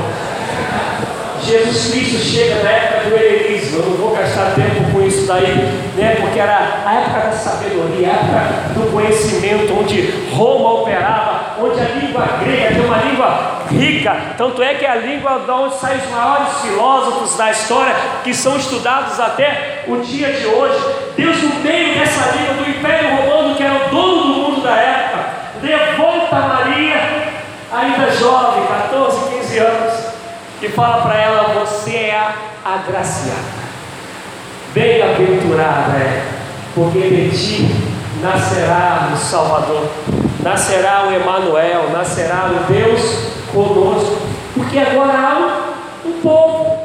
[1.41, 5.55] Jesus Cristo chega na época do helenismo, eu não vou gastar tempo com isso daí,
[5.97, 6.17] né?
[6.21, 11.85] porque era a época da sabedoria, a época do conhecimento, onde Roma operava, onde a
[11.85, 15.97] língua grega, que é uma língua rica, tanto é que a língua de onde saem
[15.97, 20.79] os maiores filósofos da história, que são estudados até o dia de hoje.
[21.15, 24.75] Deus, no meio dessa língua do Império Romano, que era o dono do mundo da
[24.75, 25.25] época,
[25.61, 27.29] levanta Maria,
[27.71, 29.93] ainda jovem, 14, 15 anos,
[30.61, 33.61] e fala para ela: Você é a agraciada,
[34.73, 36.23] bem-aventurada é,
[36.75, 39.89] porque de ti nascerá o Salvador,
[40.43, 43.01] nascerá o Emanuel, nascerá o Deus
[43.51, 44.17] conosco,
[44.55, 45.73] porque agora há
[46.05, 46.79] um, um povo.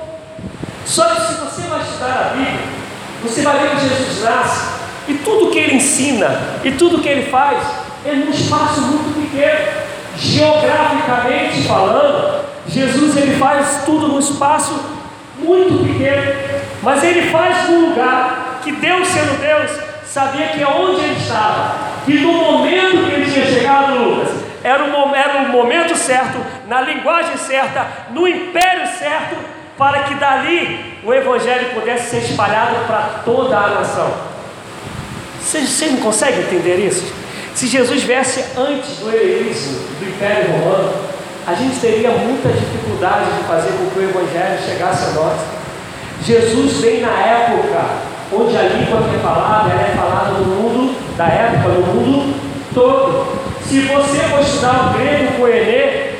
[0.85, 2.61] Só que se você vai estudar a Bíblia,
[3.23, 4.66] você vai ver que Jesus nasce,
[5.09, 7.59] e tudo que ele ensina, e tudo que ele faz,
[8.05, 9.87] é num espaço muito pequeno.
[10.19, 14.81] Geograficamente falando, Jesus ele faz tudo num espaço
[15.38, 16.33] muito pequeno,
[16.83, 19.71] mas ele faz num lugar que Deus sendo Deus,
[20.05, 24.29] sabia que onde ele estava, que no momento que ele tinha chegado, Lucas,
[24.62, 26.38] era o, era o momento certo,
[26.69, 29.37] na linguagem certa, no império certo,
[29.77, 34.11] para que dali o Evangelho pudesse ser espalhado para toda a nação.
[35.40, 37.12] Vocês, não conseguem entender isso?
[37.55, 40.95] Se Jesus viesse antes do helenismo, do Império Romano,
[41.47, 45.40] a gente teria muita dificuldade de fazer com que o Evangelho chegasse a nós.
[46.23, 47.85] Jesus vem na época
[48.33, 52.35] onde a língua que é falada, é falada no mundo da época, no mundo
[52.74, 53.26] todo.
[53.64, 56.16] Se você for estudar o grego com o Enê,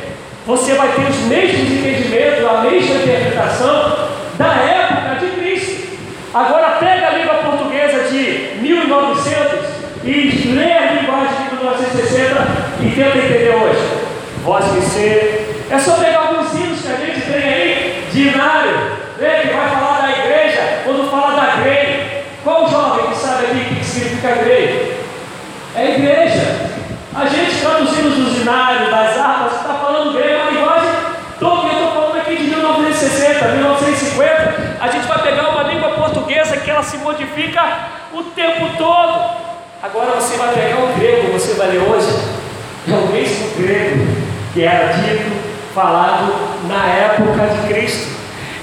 [0.47, 5.99] você vai ter os mesmos entendimentos, a mesma interpretação da época de Cristo.
[6.33, 12.47] Agora pega a língua portuguesa de 1900 e lê a linguagem de 1960
[12.81, 13.81] e tenta entender hoje.
[14.45, 15.67] Voz que ser.
[15.71, 18.77] É só pegar alguns hinos que a gente tem aí, de Inário,
[19.19, 22.23] né, que vai falar da igreja, quando fala da grey.
[22.45, 24.97] Qual jovem que sabe aqui o que significa grey?
[25.75, 26.67] É igreja.
[27.13, 27.57] A gente
[28.47, 30.91] usinários, das armas, está falando grego, uma linguagem
[31.41, 31.67] toda.
[31.67, 34.77] Eu estou falando aqui de 1960, 1950.
[34.81, 37.63] A gente vai pegar uma língua portuguesa que ela se modifica
[38.13, 39.47] o tempo todo.
[39.83, 42.07] Agora você vai pegar o grego, você vai ler hoje,
[42.89, 44.07] é o mesmo grego
[44.55, 46.33] que era dito, falado
[46.69, 48.17] na época de Cristo.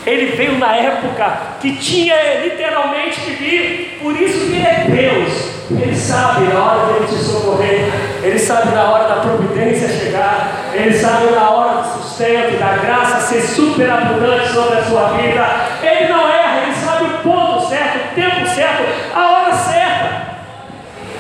[0.06, 5.53] Ele veio na época que tinha literalmente que vir, por isso que ele é Deus.
[5.82, 7.90] Ele sabe na hora de ele te socorrer,
[8.24, 13.20] ele sabe na hora da providência chegar, ele sabe na hora do sustento, da graça
[13.22, 15.46] ser superabundante sobre a sua vida.
[15.82, 18.84] Ele não erra, ele sabe o ponto certo, o tempo certo,
[19.16, 20.24] a hora certa.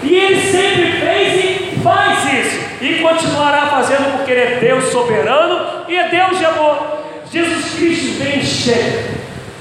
[0.03, 5.85] E ele sempre fez e faz isso, e continuará fazendo porque ele é Deus soberano
[5.87, 7.03] e é Deus de amor.
[7.31, 9.05] Jesus Cristo vem cheio,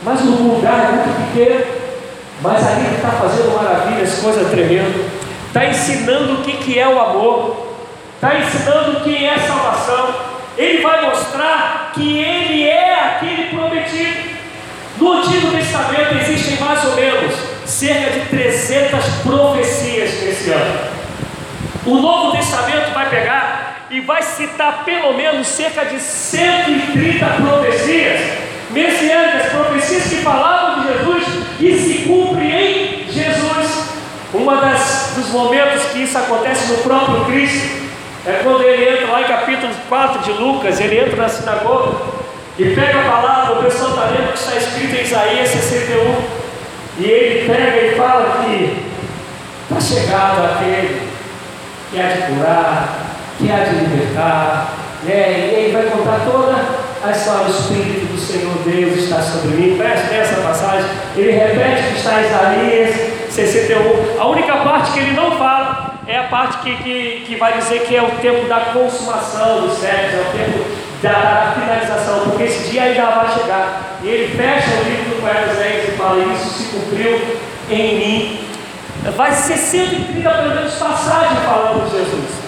[0.03, 1.65] mas o lugar é muito pequeno,
[2.43, 5.01] mas ali ele está fazendo maravilhas, coisa tremenda,
[5.47, 7.77] está ensinando o que, que é o amor,
[8.17, 10.15] está ensinando o que é salvação,
[10.59, 14.33] ele vai mostrar que ele é aquele prometido.
[14.99, 20.81] No Antigo Testamento existem mais ou menos cerca de 300 profecias nesse ano.
[21.87, 28.21] O Novo Testamento vai pegar e vai citar pelo menos cerca de 130 profecias
[28.71, 31.22] messiânicas, profecias que falavam de Jesus
[34.43, 37.81] Uma das dos momentos que isso acontece no próprio Cristo
[38.27, 41.93] é quando ele entra lá em capítulo 4 de Lucas, ele entra na sinagoga
[42.59, 46.17] e pega a palavra, o pessoal está lendo que está escrito em Isaías 61,
[46.99, 48.85] e ele pega e fala que
[49.63, 51.03] está chegado aquele
[51.93, 52.99] que há de curar,
[53.39, 54.75] que há de libertar,
[55.05, 55.51] né?
[55.53, 59.77] e ele vai contar toda a história do Espírito do Senhor Deus está sobre mim.
[59.77, 64.21] Preste nessa passagem, ele repete que está em Isaías 61.
[64.21, 67.81] A única parte que ele não fala é a parte que, que, que vai dizer
[67.85, 70.65] que é o tempo da consumação dos séculos, é o tempo
[71.03, 73.99] da finalização, porque esse dia ainda vai chegar.
[74.03, 77.21] E ele fecha o livro do poeta Zé e fala: Isso se cumpriu
[77.71, 78.39] em mim.
[79.17, 82.43] Vai ser 130 pelo menos passagens falando de Jesus.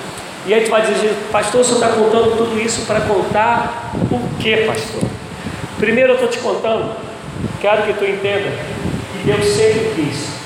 [0.47, 4.59] E aí tu vai dizer, pastor, senhor está contando tudo isso para contar o que,
[4.59, 5.03] pastor?
[5.79, 6.95] Primeiro eu estou te contando,
[7.63, 10.44] quero que tu entenda que Deus sempre quis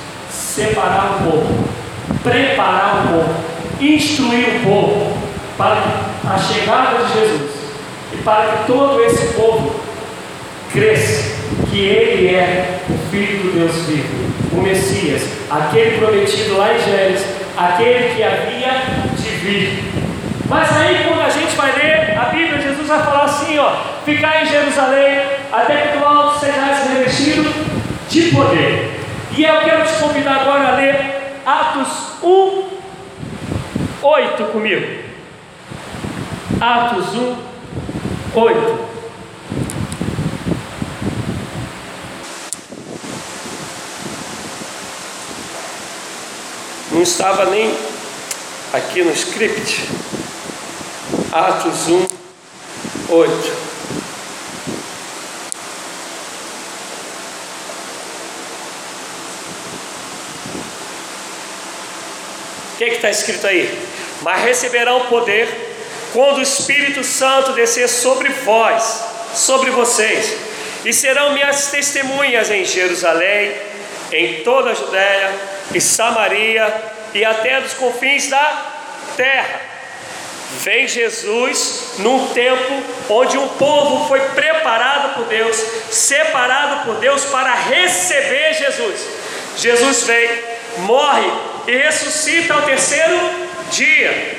[0.49, 1.69] separar o povo,
[2.23, 3.35] preparar o povo,
[3.81, 5.19] instruir o povo
[5.57, 5.83] para
[6.25, 7.51] a chegada de Jesus
[8.13, 9.81] e para que todo esse povo
[10.73, 11.37] cresça
[11.71, 17.27] que Ele é o Filho do Deus vivo, o Messias, aquele prometido lá em Gênesis,
[17.57, 18.83] aquele que havia
[19.17, 19.85] de vir.
[20.49, 23.73] Mas aí quando a gente vai ler a Bíblia, Jesus vai falar assim, ó,
[24.05, 25.21] ficar em Jerusalém,
[25.53, 27.53] até que do alto sejais revestido
[28.09, 28.98] de poder.
[29.39, 32.69] E eu quero te convidar agora a ler Atos 1,
[34.03, 35.05] 8 comigo.
[36.61, 37.37] Atos 1,
[38.35, 38.89] 8.
[46.91, 47.73] Não estava nem
[48.73, 49.89] aqui no script.
[51.31, 52.09] Atos 1,
[53.09, 53.78] 8.
[62.79, 63.77] Que está escrito aí?
[64.23, 65.49] Mas receberão poder
[66.13, 70.37] quando o Espírito Santo descer sobre vós, sobre vocês,
[70.85, 73.53] e serão minhas testemunhas em Jerusalém,
[74.13, 75.35] em toda a Judéia
[75.75, 76.73] e Samaria
[77.13, 78.73] e até dos confins da
[79.17, 79.61] terra.
[80.61, 85.57] Vem Jesus num tempo onde um povo foi preparado por Deus,
[85.91, 89.05] separado por Deus para receber Jesus.
[89.57, 90.31] Jesus vem,
[90.79, 93.21] morre e ressuscita ao terceiro
[93.71, 94.39] dia.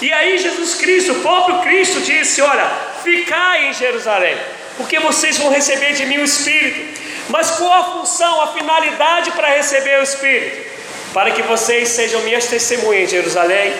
[0.00, 2.70] E aí Jesus Cristo, o próprio Cristo disse: Olha,
[3.02, 4.36] ficai em Jerusalém,
[4.76, 6.98] porque vocês vão receber de mim o Espírito.
[7.28, 10.68] Mas qual a função, a finalidade para receber o Espírito?
[11.12, 13.74] Para que vocês sejam minhas testemunhas em Jerusalém,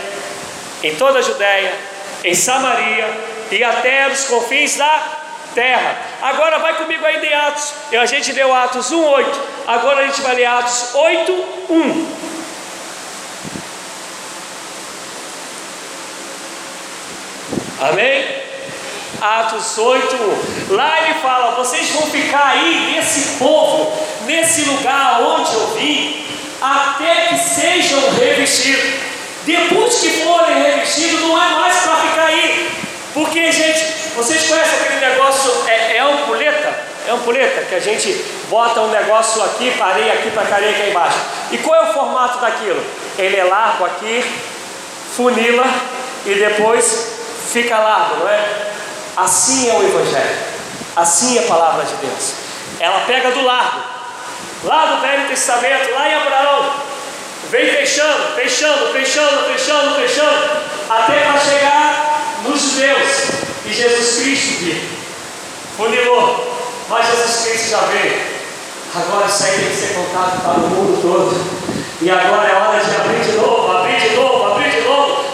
[0.82, 1.72] em toda a Judéia,
[2.24, 3.08] em Samaria
[3.52, 5.18] e até os confins da
[5.54, 5.96] terra.
[6.20, 7.72] Agora vai comigo aí em Atos.
[7.92, 9.40] A gente leu Atos 1:8.
[9.68, 12.37] Agora a gente vai ler Atos 8:1.
[17.80, 18.26] Amém?
[19.20, 20.16] Atos 8,
[20.70, 20.74] 1.
[20.74, 26.26] Lá ele fala: vocês vão ficar aí nesse povo, nesse lugar onde eu vim,
[26.60, 29.08] até que sejam revestidos.
[29.44, 32.68] Depois que forem revestidos, não é mais para ficar aí.
[33.14, 36.88] Porque, gente, vocês conhecem aquele negócio, é, é ampuleta?
[37.06, 38.12] É ampuleta, que a gente
[38.50, 41.18] bota um negócio aqui, parei aqui para areia aqui embaixo.
[41.50, 42.84] E qual é o formato daquilo?
[43.16, 44.22] Ele é largo aqui,
[45.16, 45.64] funila
[46.26, 47.18] e depois
[47.52, 48.72] fica largo, não é?
[49.16, 50.36] Assim é o Evangelho,
[50.94, 52.32] assim é a palavra de Deus.
[52.78, 53.80] Ela pega do largo,
[54.64, 56.72] lá do Velho Testamento, lá em Abraão,
[57.50, 60.50] vem fechando, fechando, fechando, fechando, fechando,
[60.88, 64.88] até para chegar nos judeus e Jesus Cristo vir.
[65.76, 66.58] Funilou,
[66.88, 68.38] mas Jesus Cristo já veio.
[68.94, 71.68] Agora isso aí tem que ser contado para o mundo todo.
[72.00, 73.67] E agora é hora de abrir de novo,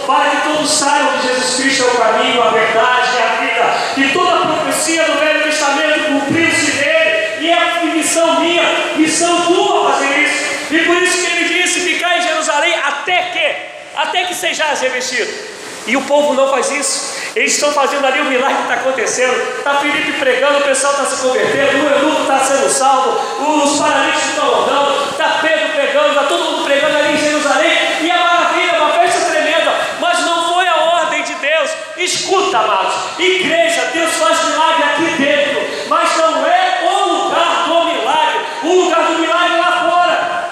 [0.06, 4.08] para que todos saibam que Jesus Cristo é o caminho, a verdade e a vida.
[4.08, 7.24] E toda a profecia do Velho Testamento cumpriu-se nele.
[7.40, 8.62] E é missão minha,
[8.96, 10.44] missão tua fazer isso.
[10.70, 13.56] E por isso que ele disse: ficar em Jerusalém até que,
[13.96, 15.54] até que sejais revestido.
[15.86, 17.14] E o povo não faz isso.
[17.36, 19.34] Eles estão fazendo ali o milagre que está acontecendo.
[19.58, 24.28] Está Felipe pregando, o pessoal está se convertendo, o eunuco está sendo salvo, os paralíticos
[24.30, 27.78] estão andando, está Pedro pregando, está todo mundo pregando ali em Jerusalém.
[28.00, 29.72] E a maravilha, uma festa tremenda.
[30.00, 31.70] Mas não foi a ordem de Deus.
[32.04, 33.18] Escuta, amados.
[33.18, 35.88] Igreja, Deus faz milagre aqui dentro.
[35.88, 38.40] Mas não é o lugar do milagre.
[38.62, 40.44] O lugar do milagre é lá fora.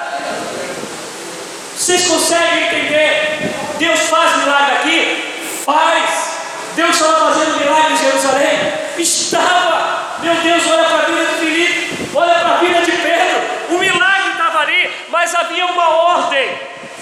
[1.76, 3.52] Vocês conseguem entender?
[3.78, 5.62] Deus faz milagre aqui?
[5.62, 6.40] Faz.
[6.74, 8.58] Deus estava fazendo milagre em Jerusalém?
[8.96, 10.16] Estava.
[10.22, 13.42] Meu Deus, olha para a vida de Filipe, olha para a vida de Pedro.
[13.70, 16.48] O milagre estava ali, mas havia uma ordem: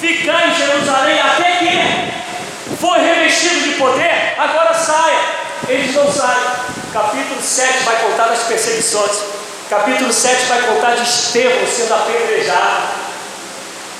[0.00, 1.89] ficar em Jerusalém até que
[2.80, 5.18] foi revestido de poder, agora saia.
[5.68, 6.70] Eles não saem.
[6.92, 9.18] Capítulo 7 vai contar das perseguições.
[9.68, 13.00] Capítulo 7 vai contar de Estevão sendo apedrejado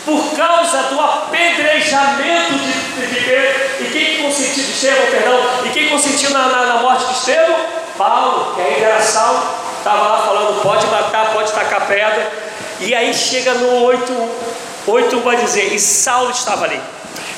[0.04, 3.60] por causa do apedrejamento de, de Pedro.
[3.80, 7.56] E quem consentiu de Estevão, perdão, e quem consentiu na, na, na, morte de Estevão?
[7.96, 9.42] Paulo, que ainda era Saulo,
[9.78, 12.32] estava lá falando: pode matar, pode tacar pedra.
[12.80, 16.80] E aí chega no 8, 8 vai dizer: e Saulo estava ali,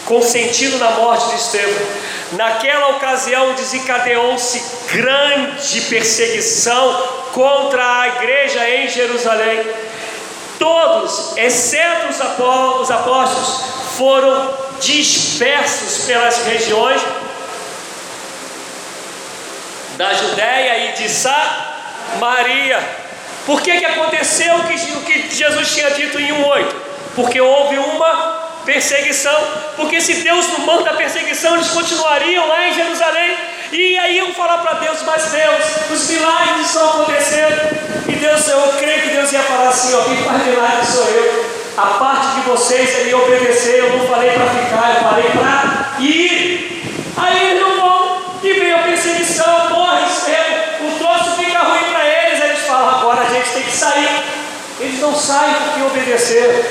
[0.05, 1.87] consentindo na morte de Estevão.
[2.33, 9.62] Naquela ocasião desencadeou-se grande perseguição contra a igreja em Jerusalém
[10.62, 12.20] Todos, exceto os
[12.88, 13.64] apóstolos,
[13.96, 17.03] foram dispersos pelas regiões
[19.97, 22.78] da Judéia e de Samaria.
[23.45, 26.91] Por que, que aconteceu o que, o que Jesus tinha dito em 1,8?
[27.15, 29.39] Porque houve uma perseguição.
[29.77, 33.37] Porque se Deus não manda a perseguição, eles continuariam lá em Jerusalém.
[33.73, 38.07] E aí eu falar para Deus, mas Deus, os milagres estão acontecendo.
[38.09, 41.63] E Deus, eu creio que Deus ia falar assim, ó, quem faz milagres sou eu.
[41.77, 45.97] A parte de vocês é me obedecer, eu não falei para ficar, eu falei para
[46.01, 46.83] ir.
[47.17, 52.05] Aí eles não vão, e vem a perseguição, morre cedo, o troço fica ruim para
[52.07, 54.23] eles, aí eles falam, agora a gente tem que sair.
[54.81, 56.63] Eles não saem porque obedeceram,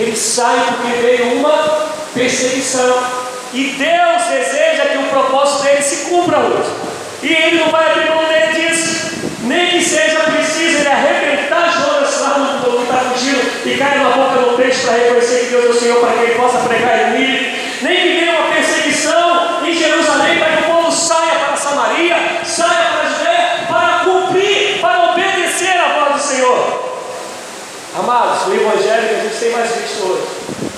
[0.00, 2.96] eles saem porque veio uma perseguição.
[3.52, 6.70] E Deus deseja que o propósito dele se cumpra hoje.
[7.22, 9.10] E ele não vai abrir mão dele disso.
[9.42, 14.10] Nem que seja preciso ele arrebentar Jonas lá no que está fugindo e cair na
[14.10, 17.08] boca do peixe para reconhecer que Deus é o Senhor, para que ele possa pregar
[17.08, 17.58] em mim.
[17.82, 22.90] Nem que venha uma perseguição em Jerusalém para que o povo saia para Samaria, saia
[22.90, 26.90] para Judéia, para cumprir, para obedecer a voz do Senhor.
[27.98, 29.09] Amados, o Evangelho
[29.52, 30.26] mais visto hoje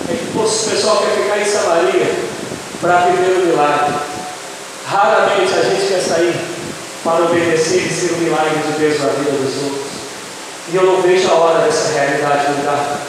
[0.08, 2.06] é que o pessoal quer ficar em Samaria
[2.80, 3.94] para viver o milagre.
[4.86, 6.34] Raramente a gente quer sair
[7.04, 9.92] para obedecer e ser o milagre de Deus na vida dos outros.
[10.72, 13.00] E eu não vejo a hora dessa realidade mudar.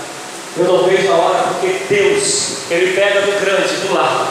[0.57, 4.27] Eu não vejo a hora porque Deus, Ele pega do grande, do lado,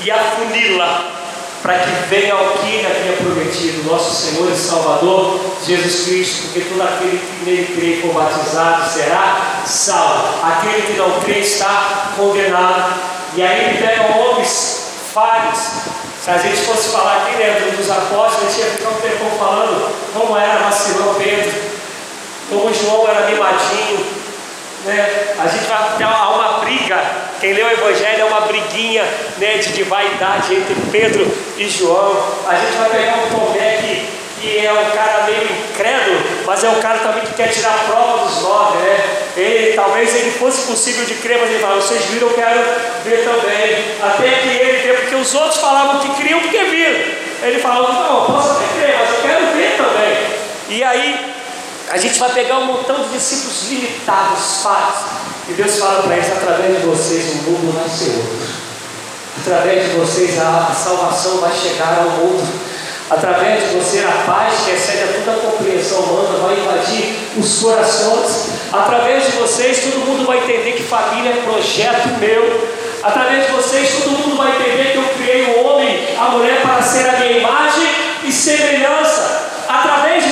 [0.00, 1.17] e afunila
[1.62, 6.60] para que venha ao que Ele havia prometido, nosso Senhor e Salvador Jesus Cristo, porque
[6.68, 10.44] todo aquele que nele crê for batizado será salvo.
[10.46, 12.94] Aquele que não crê está condenado.
[13.34, 15.58] E aí ele pega homens falhos.
[16.22, 19.38] Se a gente fosse falar aqui dentro dos apóstolos, a gente ia ficar um tempo
[19.38, 21.52] falando como era vacilão Pedro,
[22.50, 24.06] como João era mimadinho,
[24.84, 25.34] né?
[25.38, 27.00] A gente vai ter uma briga.
[27.40, 29.04] Quem lê o Evangelho é uma briguinha
[29.38, 31.26] né, de, de vaidade entre Pedro
[31.56, 32.16] e João.
[32.46, 34.08] A gente vai pegar um Tomé que,
[34.40, 38.24] que é um cara meio incrédulo, mas é um cara também que quer tirar prova
[38.24, 38.78] dos nove.
[38.78, 39.18] Né?
[39.36, 42.60] Ele, talvez ele fosse possível de crer, mas ele fala: vocês viram, eu quero
[43.04, 43.84] ver também.
[44.02, 47.28] Até que ele vê, porque os outros falavam que criam porque viram.
[47.42, 50.38] Ele falou: não, eu posso até crer, mas eu quero ver também.
[50.70, 51.34] E aí
[51.90, 55.18] a gente vai pegar um montão de discípulos limitados, falhos,
[55.48, 58.68] e Deus fala para eles: através de vocês o mundo vai ser outro.
[59.40, 62.46] Através de vocês a, a salvação vai chegar ao mundo.
[63.10, 67.62] Através de você a paz que excede a toda a compreensão humana vai invadir os
[67.62, 68.48] corações.
[68.70, 72.68] Através de vocês todo mundo vai entender que família é projeto meu.
[73.02, 76.82] Através de vocês todo mundo vai entender que eu criei o homem, a mulher para
[76.82, 77.88] ser a minha imagem
[78.24, 79.46] e semelhança.
[79.66, 80.27] Através de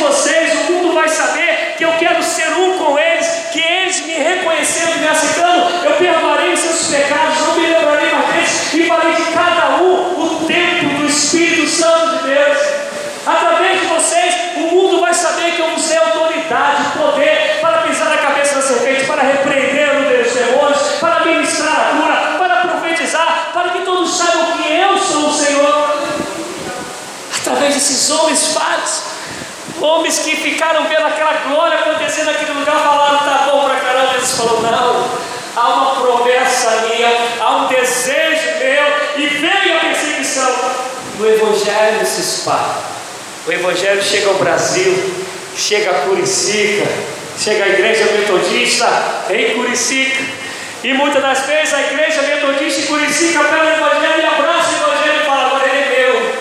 [32.77, 34.15] lugar falaram, tá bom pra caramba.
[34.15, 35.11] Eles falaram, não,
[35.57, 37.09] há uma promessa minha,
[37.41, 38.85] há um desejo meu,
[39.17, 40.55] e veio a perseguição.
[41.19, 42.87] O Evangelho se espalha.
[43.47, 45.15] O Evangelho chega ao Brasil,
[45.57, 46.87] chega a Curicica,
[47.39, 48.87] chega a igreja metodista
[49.31, 50.23] em Curicica.
[50.85, 54.93] E muitas das vezes a igreja metodista em Curicica pega o Evangelho e abraça o
[54.93, 56.37] Evangelho e fala, agora ele é meu.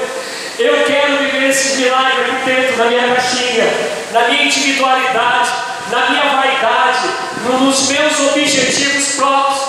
[0.58, 3.66] Eu quero viver esse milagre aqui dentro da minha caixinha,
[4.12, 5.50] na minha individualidade,
[5.96, 7.10] na minha vaidade,
[7.48, 9.62] nos meus objetivos próprios.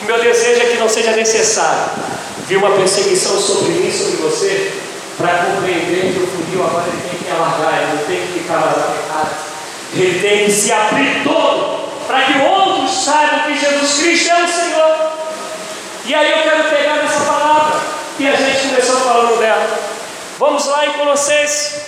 [0.00, 1.90] O meu desejo é que não seja necessário
[2.46, 4.72] vir uma perseguição sobre mim, sobre você,
[5.18, 8.58] para compreender que o funil agora ele tem que alargar, ele não tem que ficar
[8.58, 9.30] mais apertado,
[9.94, 14.48] ele tem que se abrir todo, para que outros saibam que Jesus Cristo é o
[14.48, 15.12] Senhor.
[16.06, 17.80] E aí eu quero pegar nessa palavra,
[18.18, 19.78] e a gente começou falando dela.
[20.38, 21.82] Vamos lá em Colossenses,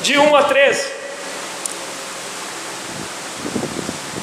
[0.00, 0.95] de 1 a 13.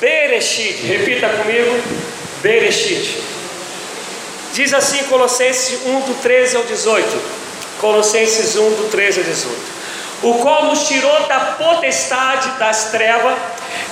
[0.04, 1.82] Bereshit, repita comigo,
[2.42, 3.24] Bereshit.
[4.52, 7.22] Diz assim Colossenses 1, do 13 ao 18.
[7.80, 9.58] Colossenses 1, do 13 ao 18.
[10.24, 13.34] O qual nos tirou da potestade das trevas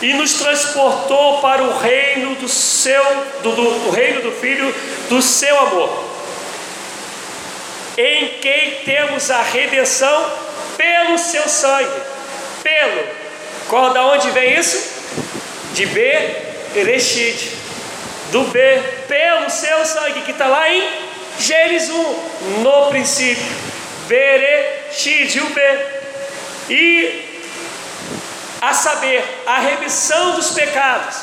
[0.01, 3.01] e nos transportou para o reino do seu,
[3.41, 4.75] do, do, do reino do Filho
[5.07, 6.11] do seu amor
[7.97, 10.29] em quem temos a redenção
[10.75, 12.01] pelo seu sangue.
[12.61, 13.07] Pelo.
[13.69, 15.00] Qual da onde vem isso?
[15.73, 16.01] De B,
[16.75, 17.59] Erechid.
[18.31, 18.59] Do B,
[19.07, 20.87] pelo seu sangue, que está lá em
[21.39, 23.43] Gênesis 1, no princípio.
[24.07, 25.61] Berechid, o B.
[26.69, 27.31] E
[28.61, 31.17] a saber, a remissão dos pecados,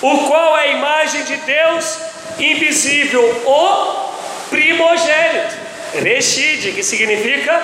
[0.00, 1.98] o qual é a imagem de Deus
[2.38, 5.68] invisível, o primogênito.
[5.94, 7.60] Reshid, que significa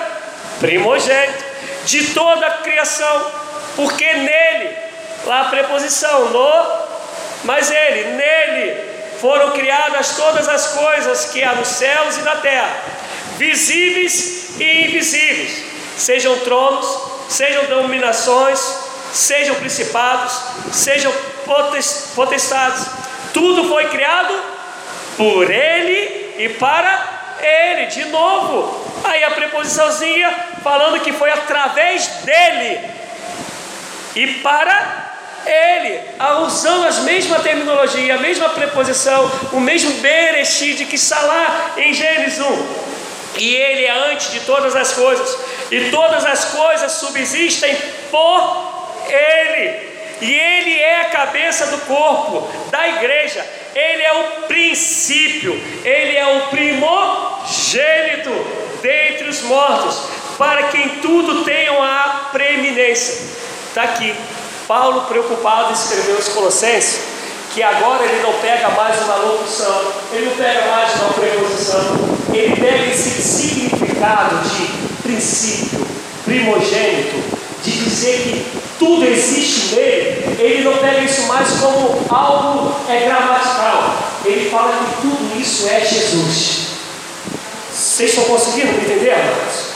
[0.59, 1.45] primogênito
[1.85, 3.33] de toda a criação,
[3.77, 4.77] porque nele,
[5.27, 6.85] lá a preposição, no,
[7.45, 12.77] mas ele, nele foram criadas todas as coisas que há nos céus e na terra,
[13.37, 15.64] visíveis e invisíveis,
[15.97, 16.87] sejam tronos,
[17.29, 18.59] sejam dominações,
[19.12, 20.33] sejam principados,
[20.72, 21.12] sejam
[22.14, 22.87] potestades,
[23.33, 24.35] tudo foi criado
[25.16, 28.85] por ele e para ele, de novo.
[29.05, 30.31] Aí a preposiçãozinha
[30.62, 32.81] falando que foi através dele
[34.14, 35.14] e para
[35.47, 36.01] ele,
[36.45, 42.41] usando as mesma terminologia, a mesma preposição, o mesmo bereshit que está lá em Gênesis
[42.41, 42.85] 1.
[43.37, 45.39] E ele é antes de todas as coisas,
[45.71, 47.77] e todas as coisas subsistem
[48.11, 48.75] por
[49.09, 49.95] ele.
[50.21, 53.45] E ele é a cabeça do corpo, da igreja.
[53.75, 55.53] Ele é o princípio,
[55.85, 58.31] ele é o primogênito
[58.81, 63.25] dentre os mortos, para quem tudo tenham a preeminência.
[63.69, 64.15] Está aqui.
[64.67, 67.15] Paulo, preocupado, escreveu aos Colossenses
[67.55, 72.57] que agora ele não pega mais uma locução, ele não pega mais uma preposição, ele
[72.57, 75.87] pega esse significado de princípio,
[76.25, 77.23] primogênito,
[77.62, 83.99] de dizer que tudo existe nele, ele não pega isso mais como algo é gramatical,
[84.25, 86.65] ele fala que tudo isso é Jesus.
[87.73, 89.75] Vocês estão conseguindo entender, amados?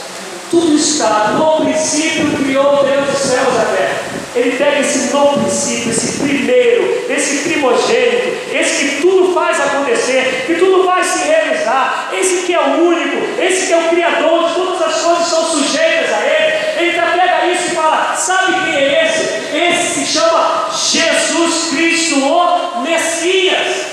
[0.51, 4.08] Tudo está no princípio criou Deus os céus e a terra.
[4.39, 10.55] Ele pega esse novo princípio, esse primeiro, esse primogênito, esse que tudo faz acontecer, que
[10.55, 14.55] tudo vai se realizar, esse que é o único, esse que é o Criador de
[14.55, 16.79] todas as coisas são sujeitas a Ele.
[16.79, 19.57] Ele já pega isso e fala: sabe quem é esse?
[19.57, 23.87] Esse se chama Jesus Cristo, o Messias.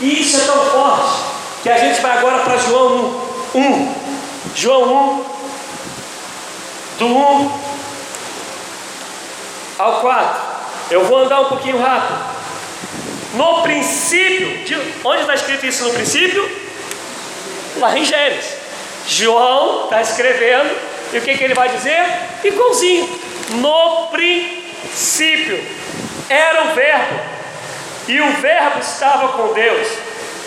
[0.00, 1.24] E isso é tão forte
[1.62, 3.20] que a gente vai agora para João
[3.54, 3.58] 1.
[3.58, 3.94] 1.
[4.54, 5.24] João 1,
[6.98, 7.77] do 1
[9.78, 10.40] ao 4.
[10.90, 12.18] Eu vou andar um pouquinho rápido.
[13.34, 14.74] No princípio, de,
[15.04, 16.50] onde está escrito isso no princípio?
[17.76, 18.56] Lá em Gênesis.
[19.06, 20.76] João está escrevendo,
[21.12, 22.04] e o que, que ele vai dizer?
[22.44, 23.08] Igualzinho.
[23.50, 25.64] No princípio
[26.28, 27.20] era o Verbo,
[28.08, 29.88] e o Verbo estava com Deus,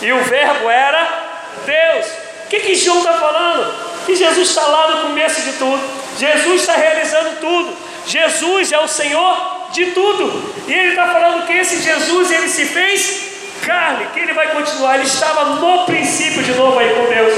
[0.00, 1.24] e o Verbo era
[1.64, 2.06] Deus.
[2.44, 4.04] O que, que João está falando?
[4.06, 5.82] Que Jesus está lá no começo de tudo,
[6.18, 7.91] Jesus está realizando tudo.
[8.06, 10.54] Jesus é o Senhor de tudo.
[10.66, 13.32] E ele está falando que esse Jesus ele se fez
[13.64, 14.96] carne, que ele vai continuar.
[14.96, 17.34] Ele estava no princípio de novo aí com Deus.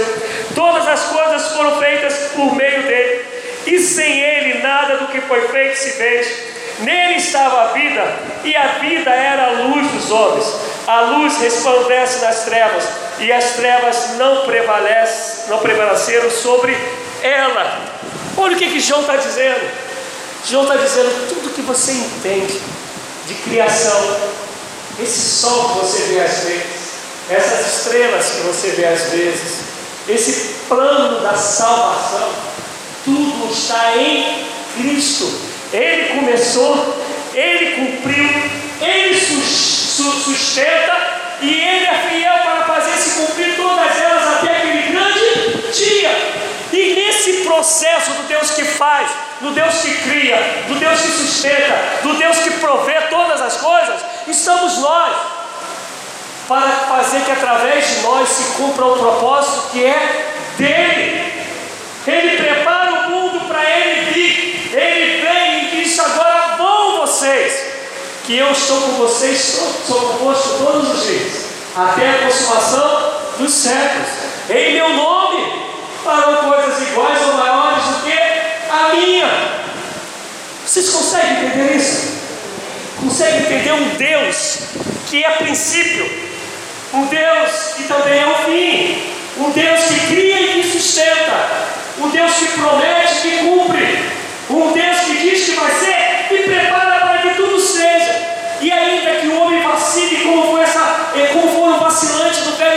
[0.55, 3.25] Todas as coisas foram feitas por meio dele.
[3.67, 6.55] E sem ele nada do que foi feito se fez.
[6.81, 8.05] Nele estava a vida,
[8.43, 10.61] e a vida era a luz dos homens.
[10.87, 12.85] A luz resplandece nas trevas,
[13.21, 16.77] e as trevas não, prevalece, não prevaleceram sobre
[17.23, 17.81] ela.
[18.37, 19.84] Olha o que, que João está dizendo.
[20.47, 22.61] João está dizendo tudo que você entende
[23.26, 24.18] de criação,
[25.01, 26.64] esse sol que você vê às vezes,
[27.30, 29.61] essas estrelas que você vê às vezes,
[30.07, 32.28] esse plano da salvação,
[33.07, 35.32] tudo está em Cristo.
[35.72, 36.95] Ele começou,
[37.34, 38.28] ele cumpriu,
[38.82, 45.72] ele sustenta e ele é fiel para fazer se cumprir todas elas até aquele grande
[45.72, 46.34] dia.
[47.25, 49.09] E nesse processo do Deus que faz,
[49.41, 50.37] do Deus que cria,
[50.68, 55.16] do Deus que sustenta, do Deus que provê todas as coisas, estamos nós
[56.47, 61.33] para fazer que através de nós se cumpra o propósito que é dele.
[62.07, 64.77] Ele prepara o mundo para ele vir.
[64.77, 67.72] Ele vem e diz: agora vão vocês,
[68.25, 71.45] que eu estou com vocês, sou convosco todos os dias,
[71.75, 74.09] até a consumação dos séculos.
[74.51, 75.74] Em meu nome
[76.05, 79.30] farão coisas iguais ou maiores do que a minha.
[80.64, 82.14] Vocês conseguem entender isso?
[83.00, 84.59] Conseguem entender um Deus
[85.09, 86.11] que é princípio,
[86.92, 91.48] um Deus que também é o fim, um Deus que cria e que sustenta,
[91.98, 93.98] um Deus que promete e que cumpre,
[94.50, 98.34] um Deus que diz que vai ser e prepara para que tudo seja.
[98.61, 101.53] E ainda que o homem vacile, como, foi essa, como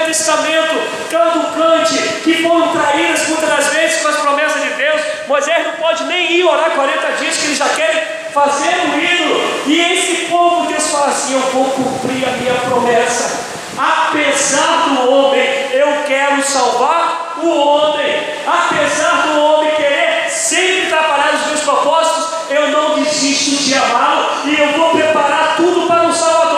[0.07, 6.05] Testamento, caducante, que foram traídas muitas vezes com as promessas de Deus, Moisés não pode
[6.05, 8.01] nem ir orar 40 dias, que eles já querem
[8.33, 9.63] fazer um ídolo.
[9.65, 13.47] E esse povo, Deus fala assim: Eu vou cumprir a minha promessa.
[13.77, 15.43] Apesar do homem,
[15.73, 18.23] eu quero salvar o homem.
[18.47, 24.57] Apesar do homem querer sempre atrapalhar os meus propósitos, eu não desisto de amá-lo e
[24.57, 26.57] eu vou preparar tudo para o Salvador.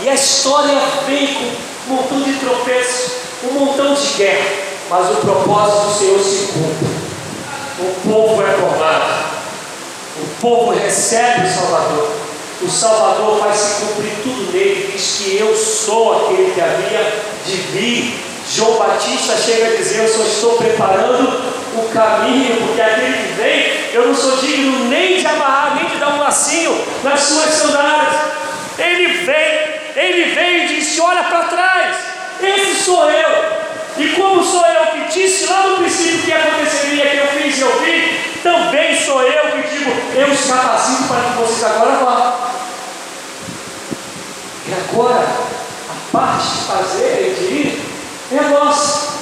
[0.00, 3.12] E a história vem com um montão de tropeços,
[3.44, 4.46] um montão de guerra,
[4.90, 6.96] mas o propósito do Senhor se cumpre.
[7.78, 9.24] O povo é formado,
[10.16, 12.10] o povo recebe o Salvador.
[12.62, 17.12] O Salvador vai se cumprir tudo nele, diz que eu sou aquele que havia
[17.44, 18.18] de vir.
[18.50, 21.28] João Batista chega a dizer: Eu só estou preparando
[21.76, 25.96] o caminho, porque aquele que vem, eu não sou digno nem de amarrar, nem de
[25.96, 28.14] dar um lacinho nas suas sandálias.
[28.78, 29.65] Ele vem,
[29.96, 31.96] ele veio e disse: Olha para trás,
[32.42, 33.56] esse sou eu.
[33.96, 37.60] E como sou eu que disse lá no princípio que aconteceria, que eu fiz e
[37.62, 42.50] eu vi, também sou eu que digo, eu os capacito para que vocês agora vá.
[44.68, 45.26] E agora,
[45.88, 47.82] a parte de fazer e de ir
[48.32, 49.16] é nossa.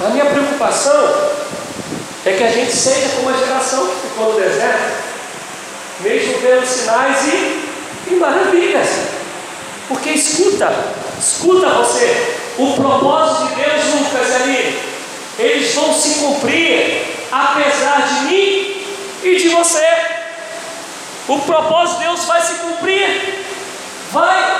[0.00, 1.40] A minha preocupação
[2.24, 4.92] é que a gente seja como a geração que ficou no deserto,
[6.00, 7.68] mesmo vendo sinais e,
[8.06, 9.17] e maravilhas.
[9.88, 10.70] Porque escuta,
[11.18, 14.78] escuta você, o propósito de Deus, Lucas ali,
[15.38, 18.86] eles vão se cumprir apesar de mim
[19.22, 19.86] e de você.
[21.26, 23.44] O propósito de Deus vai se cumprir,
[24.12, 24.56] vai.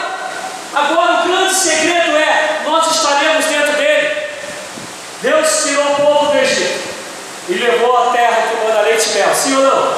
[0.74, 4.29] Agora o grande segredo é: nós estaremos dentro dele.
[5.22, 6.89] Deus tirou o povo do Egito
[7.49, 9.95] e levou a terra que manda leite e mel, sim ou não?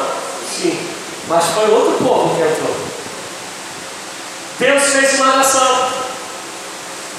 [0.49, 0.89] Sim,
[1.29, 2.90] mas foi outro povo que entrou.
[4.61, 5.91] Deus fez uma nação,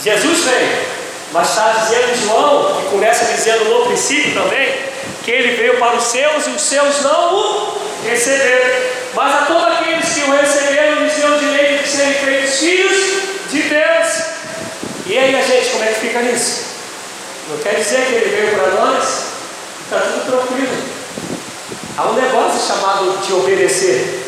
[0.03, 0.85] Jesus veio,
[1.33, 4.75] mas está dizendo João, que começa dizendo no princípio também,
[5.23, 8.91] que ele veio para os seus e os seus não o receberam.
[9.13, 12.97] Mas a todos aqueles que o receberam, lhes deu o direito de serem feitos filhos
[13.51, 14.07] de Deus.
[15.07, 16.61] E aí a gente, como é que fica nisso?
[17.49, 19.31] Não quer dizer que ele veio para nós
[19.83, 20.71] está tudo tranquilo.
[21.97, 24.23] Há um negócio chamado de obedecer.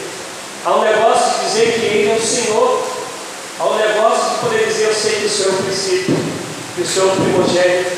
[0.65, 2.92] Há um negócio de dizer que Ele é o Senhor.
[3.59, 6.17] Um negócio de poder dizer: Eu sei que o Senhor é o princípio,
[6.75, 7.91] que o Senhor é o primogênito,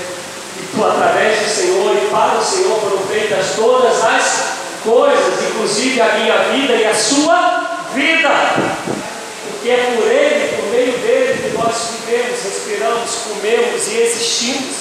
[0.57, 6.01] e tu, através do Senhor e para o Senhor, foram feitas todas as coisas, inclusive
[6.01, 8.29] a minha vida e a sua vida.
[9.49, 14.75] Porque é por Ele, por meio dele, que nós vivemos, respiramos, comemos e existimos.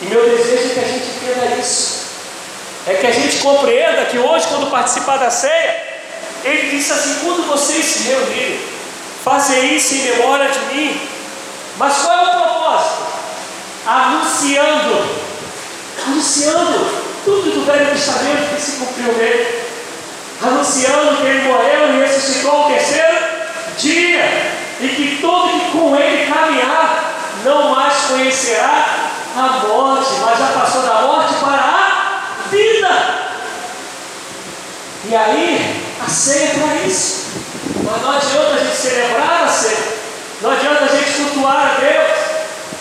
[0.00, 2.06] E meu desejo é que a gente entenda isso.
[2.86, 5.82] É que a gente compreenda que hoje, quando participar da ceia,
[6.42, 8.75] ele disse assim: quando vocês se reunirem,
[9.26, 11.00] fazer isso em memória de mim.
[11.76, 13.02] Mas qual é o propósito?
[13.84, 15.04] Anunciando,
[16.06, 19.62] anunciando tudo do Velho Testamento que se cumpriu nele,
[20.40, 23.16] anunciando que ele morreu e ressuscitou o terceiro
[23.78, 27.14] dia, e que todo que com ele caminhar
[27.44, 28.86] não mais conhecerá
[29.36, 33.26] a morte, mas já passou da morte para a vida.
[35.08, 37.15] E aí, a ceia é para isso.
[37.86, 39.46] Mas não adianta a gente celebrar a
[40.42, 42.18] não adianta a gente cultuar a Deus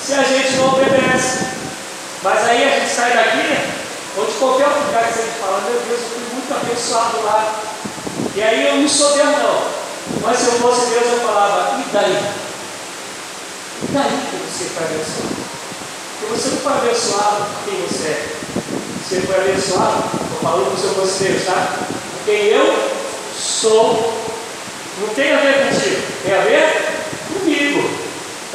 [0.03, 1.45] se a gente não obedece.
[2.21, 3.57] Mas aí a gente sai daqui,
[4.17, 7.55] ou de qualquer lugar que a gente fala, meu Deus, eu fui muito abençoado lá.
[8.35, 9.85] E aí eu não sou Deus não.
[10.21, 12.33] Mas se eu fosse Deus, eu falava, e daí?
[13.83, 15.35] E daí que você foi abençoado?
[16.19, 18.35] Porque você não foi abençoado por quem você é.
[19.01, 21.77] Você foi abençoado, estou falando com o seu conselheiro, tá?
[22.25, 22.89] Quem eu
[23.39, 24.24] sou.
[24.99, 26.85] Não tem a ver contigo, tem a ver
[27.33, 27.89] comigo.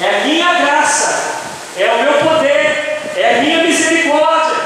[0.01, 1.33] É a minha graça,
[1.77, 4.57] é o meu poder, é a minha misericórdia.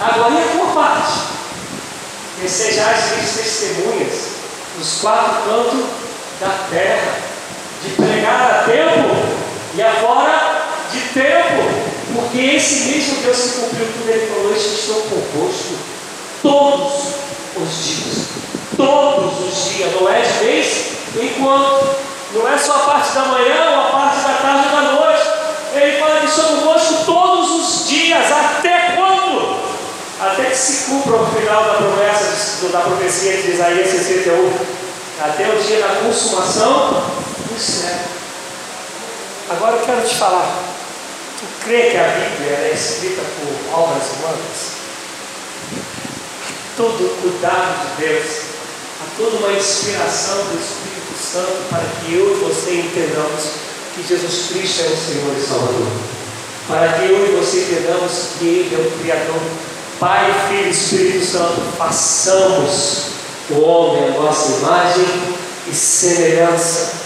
[0.00, 1.12] Agora e a tua parte?
[2.40, 4.28] Que sejais minhas testemunhas
[4.78, 5.86] nos quatro cantos
[6.40, 7.14] da terra,
[7.82, 9.14] de pregar a tempo
[9.74, 10.62] e agora
[10.92, 15.74] de tempo porque esse mesmo Deus que cumpriu tudo, ele falou: estou convosco
[16.42, 16.92] todos
[17.56, 18.26] os dias.
[18.76, 20.38] Todos os dias, não é de
[21.42, 21.96] enquanto,
[22.34, 25.22] não é só a parte da manhã ou a parte da tarde ou da noite.
[25.74, 29.60] Ele fala que estou convosco todos os dias, até quando?
[30.20, 34.52] Até que se cumpra o final da promessa, da profecia de Isaías 61,
[35.20, 37.02] até o dia da consumação
[37.50, 37.98] do céu.
[39.50, 40.62] Agora eu quero te falar.
[41.40, 44.82] Tu crê que a Bíblia é escrita por obras humanas?
[46.76, 48.26] Todo o cuidado de Deus,
[49.00, 50.91] há toda uma inspiração do Espírito
[51.22, 53.44] Santo para que eu e você entendamos
[53.94, 55.86] que Jesus Cristo é o Senhor e Salvador.
[56.66, 59.40] Para que eu e você entendamos que Ele é o Criador.
[60.00, 63.12] Pai, Filho e Espírito Santo, façamos
[63.50, 65.06] o homem a nossa imagem
[65.70, 67.02] e semelhança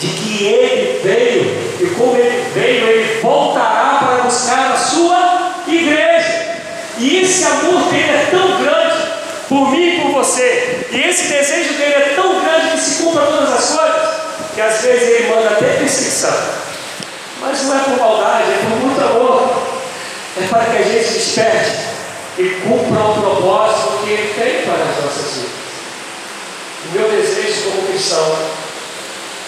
[0.00, 1.44] de que ele veio,
[1.80, 6.56] e como ele veio, ele voltará para buscar a sua igreja.
[6.98, 8.85] E esse amor dele é tão grande
[9.56, 13.24] por mim e por você, e esse desejo dele é tão grande que se cumpra
[13.24, 14.20] todas as coisas,
[14.54, 16.36] que às vezes ele manda até perseguição.
[17.40, 19.62] Mas não é por maldade, é por muito amor.
[20.38, 21.76] É para que a gente desperte
[22.38, 25.50] e cumpra o propósito que ele tem para as nossas vidas.
[26.84, 28.36] O meu desejo como cristão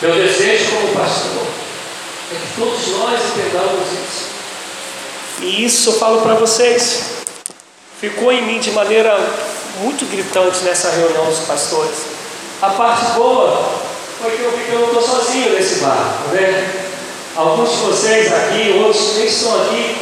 [0.00, 1.44] meu desejo como pastor
[2.30, 4.28] é que todos nós entendamos isso.
[5.40, 7.24] E isso eu falo para vocês.
[8.00, 9.18] Ficou em mim de maneira
[9.80, 12.06] muito gritante nessa reunião dos pastores.
[12.60, 13.70] A parte boa
[14.20, 16.88] foi que eu vi que eu não estou sozinho nesse bar, tá vendo?
[17.36, 19.96] Alguns de vocês aqui, outros nem estão aqui,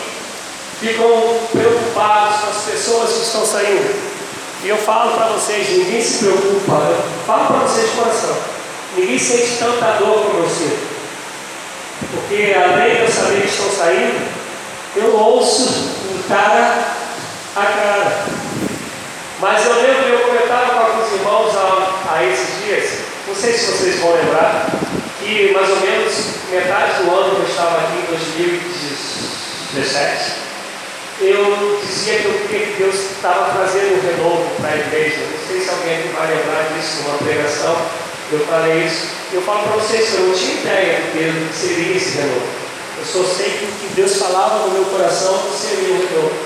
[0.80, 3.94] ficam preocupados com as pessoas que estão saindo.
[4.64, 8.36] E eu falo para vocês, ninguém se preocupa, eu falo para vocês de coração,
[8.96, 10.76] ninguém sente tanta dor como você.
[12.10, 14.26] Porque além de eu saber que estão saindo,
[14.96, 15.68] eu ouço
[16.10, 16.96] um cara
[17.54, 18.45] a cara.
[19.38, 21.54] Mas eu lembro, eu comentava com alguns irmãos
[22.08, 24.66] a esses dias, não sei se vocês vão lembrar,
[25.20, 26.14] que mais ou menos
[26.50, 30.32] metade do ano que eu estava aqui em 2017,
[31.20, 35.18] eu dizia que eu queria que Deus estava trazendo um renovo para a igreja.
[35.18, 37.76] Não sei se alguém aqui vai lembrar disso numa pregação.
[38.32, 39.08] Eu falei isso.
[39.32, 42.46] Eu falo para vocês que eu não tinha ideia do que seria esse renovo.
[42.98, 46.45] Eu só sei que o que Deus falava no meu coração seria um renovo.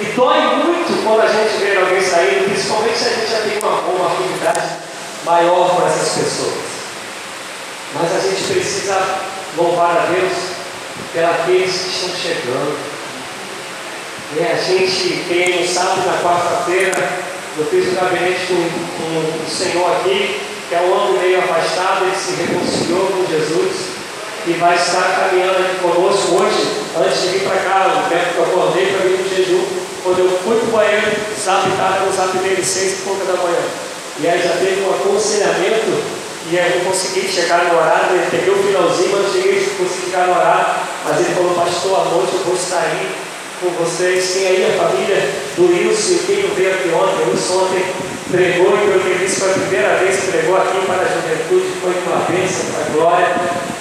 [0.00, 3.58] E dói muito quando a gente vê alguém saindo, principalmente se a gente já tem
[3.58, 4.76] uma, uma afinidade
[5.24, 6.64] maior com essas pessoas.
[7.94, 9.00] Mas a gente precisa
[9.56, 10.32] louvar a Deus
[11.12, 12.76] pelos que estão chegando.
[14.36, 17.24] E a gente, quem não sabe, na quarta-feira,
[17.56, 22.04] eu fiz um gabinete com, com o Senhor aqui, que é um ano meio afastado,
[22.04, 23.94] ele se reconciliou com Jesus
[24.46, 28.38] e vai estar caminhando aqui conosco hoje, antes de vir para cá, o tempo que
[28.38, 29.64] eu acordei para vir no jejum,
[30.02, 31.06] quando eu fui para o banheiro,
[31.42, 33.64] zap estava no zap dele seis e pouca da manhã.
[34.20, 35.90] E aí já teve um aconselhamento
[36.50, 40.26] e aí eu consegui chegar no horário, ele peguei o finalzinho, mas cheguei, consegui chegar
[40.26, 40.66] no horário,
[41.04, 43.08] mas ele falou, pastor, à noite eu vou aí
[43.60, 44.34] com vocês.
[44.34, 47.84] Tem aí a família do Wilson, quem não veio aqui ontem, o Wilson ontem
[48.34, 51.94] pregou e que disse foi a primeira vez que pregou aqui para a juventude, foi
[52.06, 53.34] uma bênção para a glória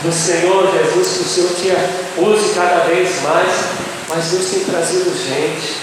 [0.04, 3.52] do Senhor Jesus, que o Senhor tinha use cada vez mais,
[4.10, 5.76] mas Deus tem trazido gente,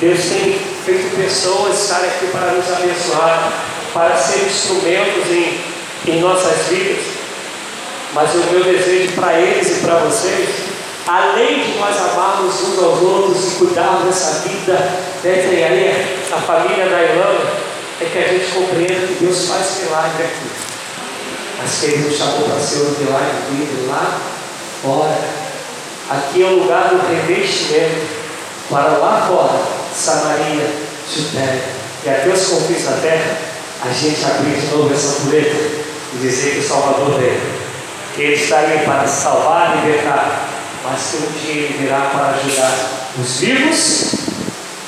[0.00, 3.52] Deus tem feito pessoas estarem aqui para nos abençoar,
[3.92, 5.60] para ser instrumentos em,
[6.06, 7.04] em nossas vidas.
[8.12, 10.48] Mas o meu desejo para eles e para vocês,
[11.08, 14.74] além de nós amarmos uns aos outros e cuidarmos dessa vida,
[15.24, 17.73] né, aí a família da Irlanda,
[18.04, 20.50] é que a gente compreenda que Deus faz milagre aqui.
[21.58, 24.20] Mas que Ele nos chamou para ser um milagre vivo lá
[24.82, 25.18] fora.
[26.10, 28.24] Aqui é o lugar do revestimento
[28.68, 30.68] para lá fora Samaria,
[31.12, 31.62] Judéia
[32.04, 33.38] e até os confins da terra,
[33.82, 35.70] a gente abrir de novo essa pureza
[36.14, 37.40] e dizer que o Salvador veio,
[38.14, 40.48] que Ele está aí para salvar e libertar,
[40.84, 44.14] mas que um dia Ele virá para ajudar os vivos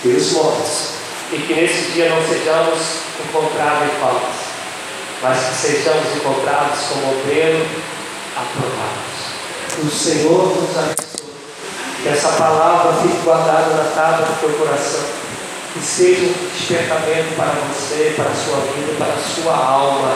[0.05, 0.95] e os mortos,
[1.33, 2.79] e que nesse dia não sejamos
[3.24, 4.35] encontrados em faltas,
[5.22, 7.66] mas que sejamos encontrados como obreiro
[8.37, 9.27] aprovados.
[9.83, 11.07] O Senhor nos abençoe.
[12.03, 15.05] Que essa palavra fique guardada na tábua do teu coração.
[15.72, 20.14] Que seja um despertamento para você, para a sua vida, para a sua alma.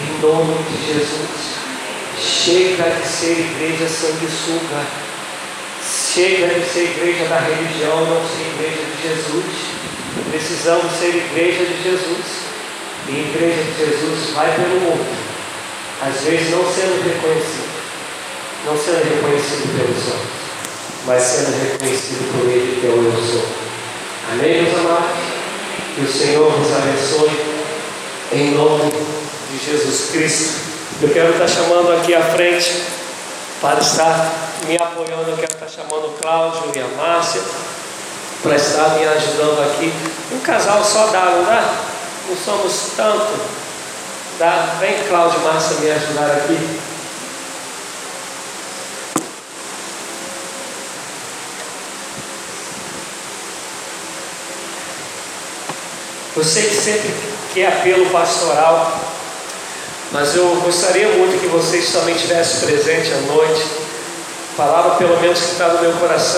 [0.00, 1.58] Em nome de Jesus.
[2.18, 4.84] Chega de ser igreja sanguessuga.
[6.12, 9.77] Chega de ser igreja da religião, não ser igreja de Jesus.
[10.30, 12.26] Precisamos ser igreja de Jesus.
[13.08, 15.16] E igreja de Jesus vai pelo mundo.
[16.02, 17.68] Às vezes não sendo reconhecido.
[18.66, 20.38] Não sendo reconhecido pelos homens
[21.08, 23.48] mas sendo reconhecido por Ele que é o eu sou.
[24.30, 25.16] Amém, meus amados?
[25.94, 27.30] Que o Senhor nos abençoe
[28.32, 28.92] em nome
[29.50, 30.68] de Jesus Cristo.
[31.00, 32.82] Eu quero estar chamando aqui à frente
[33.58, 35.30] para estar me apoiando.
[35.30, 37.40] Eu quero estar chamando o Cláudio e a Márcia
[38.42, 39.92] para estar me ajudando aqui.
[40.32, 41.74] Um casal só dá, não dá?
[42.28, 43.40] Não somos tanto.
[44.38, 44.76] Dá?
[44.80, 46.80] Vem, Cláudio Márcia, me ajudar aqui.
[56.48, 57.14] Sei que sempre
[57.52, 58.98] quer apelo pastoral,
[60.12, 63.62] mas eu gostaria muito que vocês também estivessem presentes à noite.
[64.56, 66.28] Palavra pelo menos que está no meu coração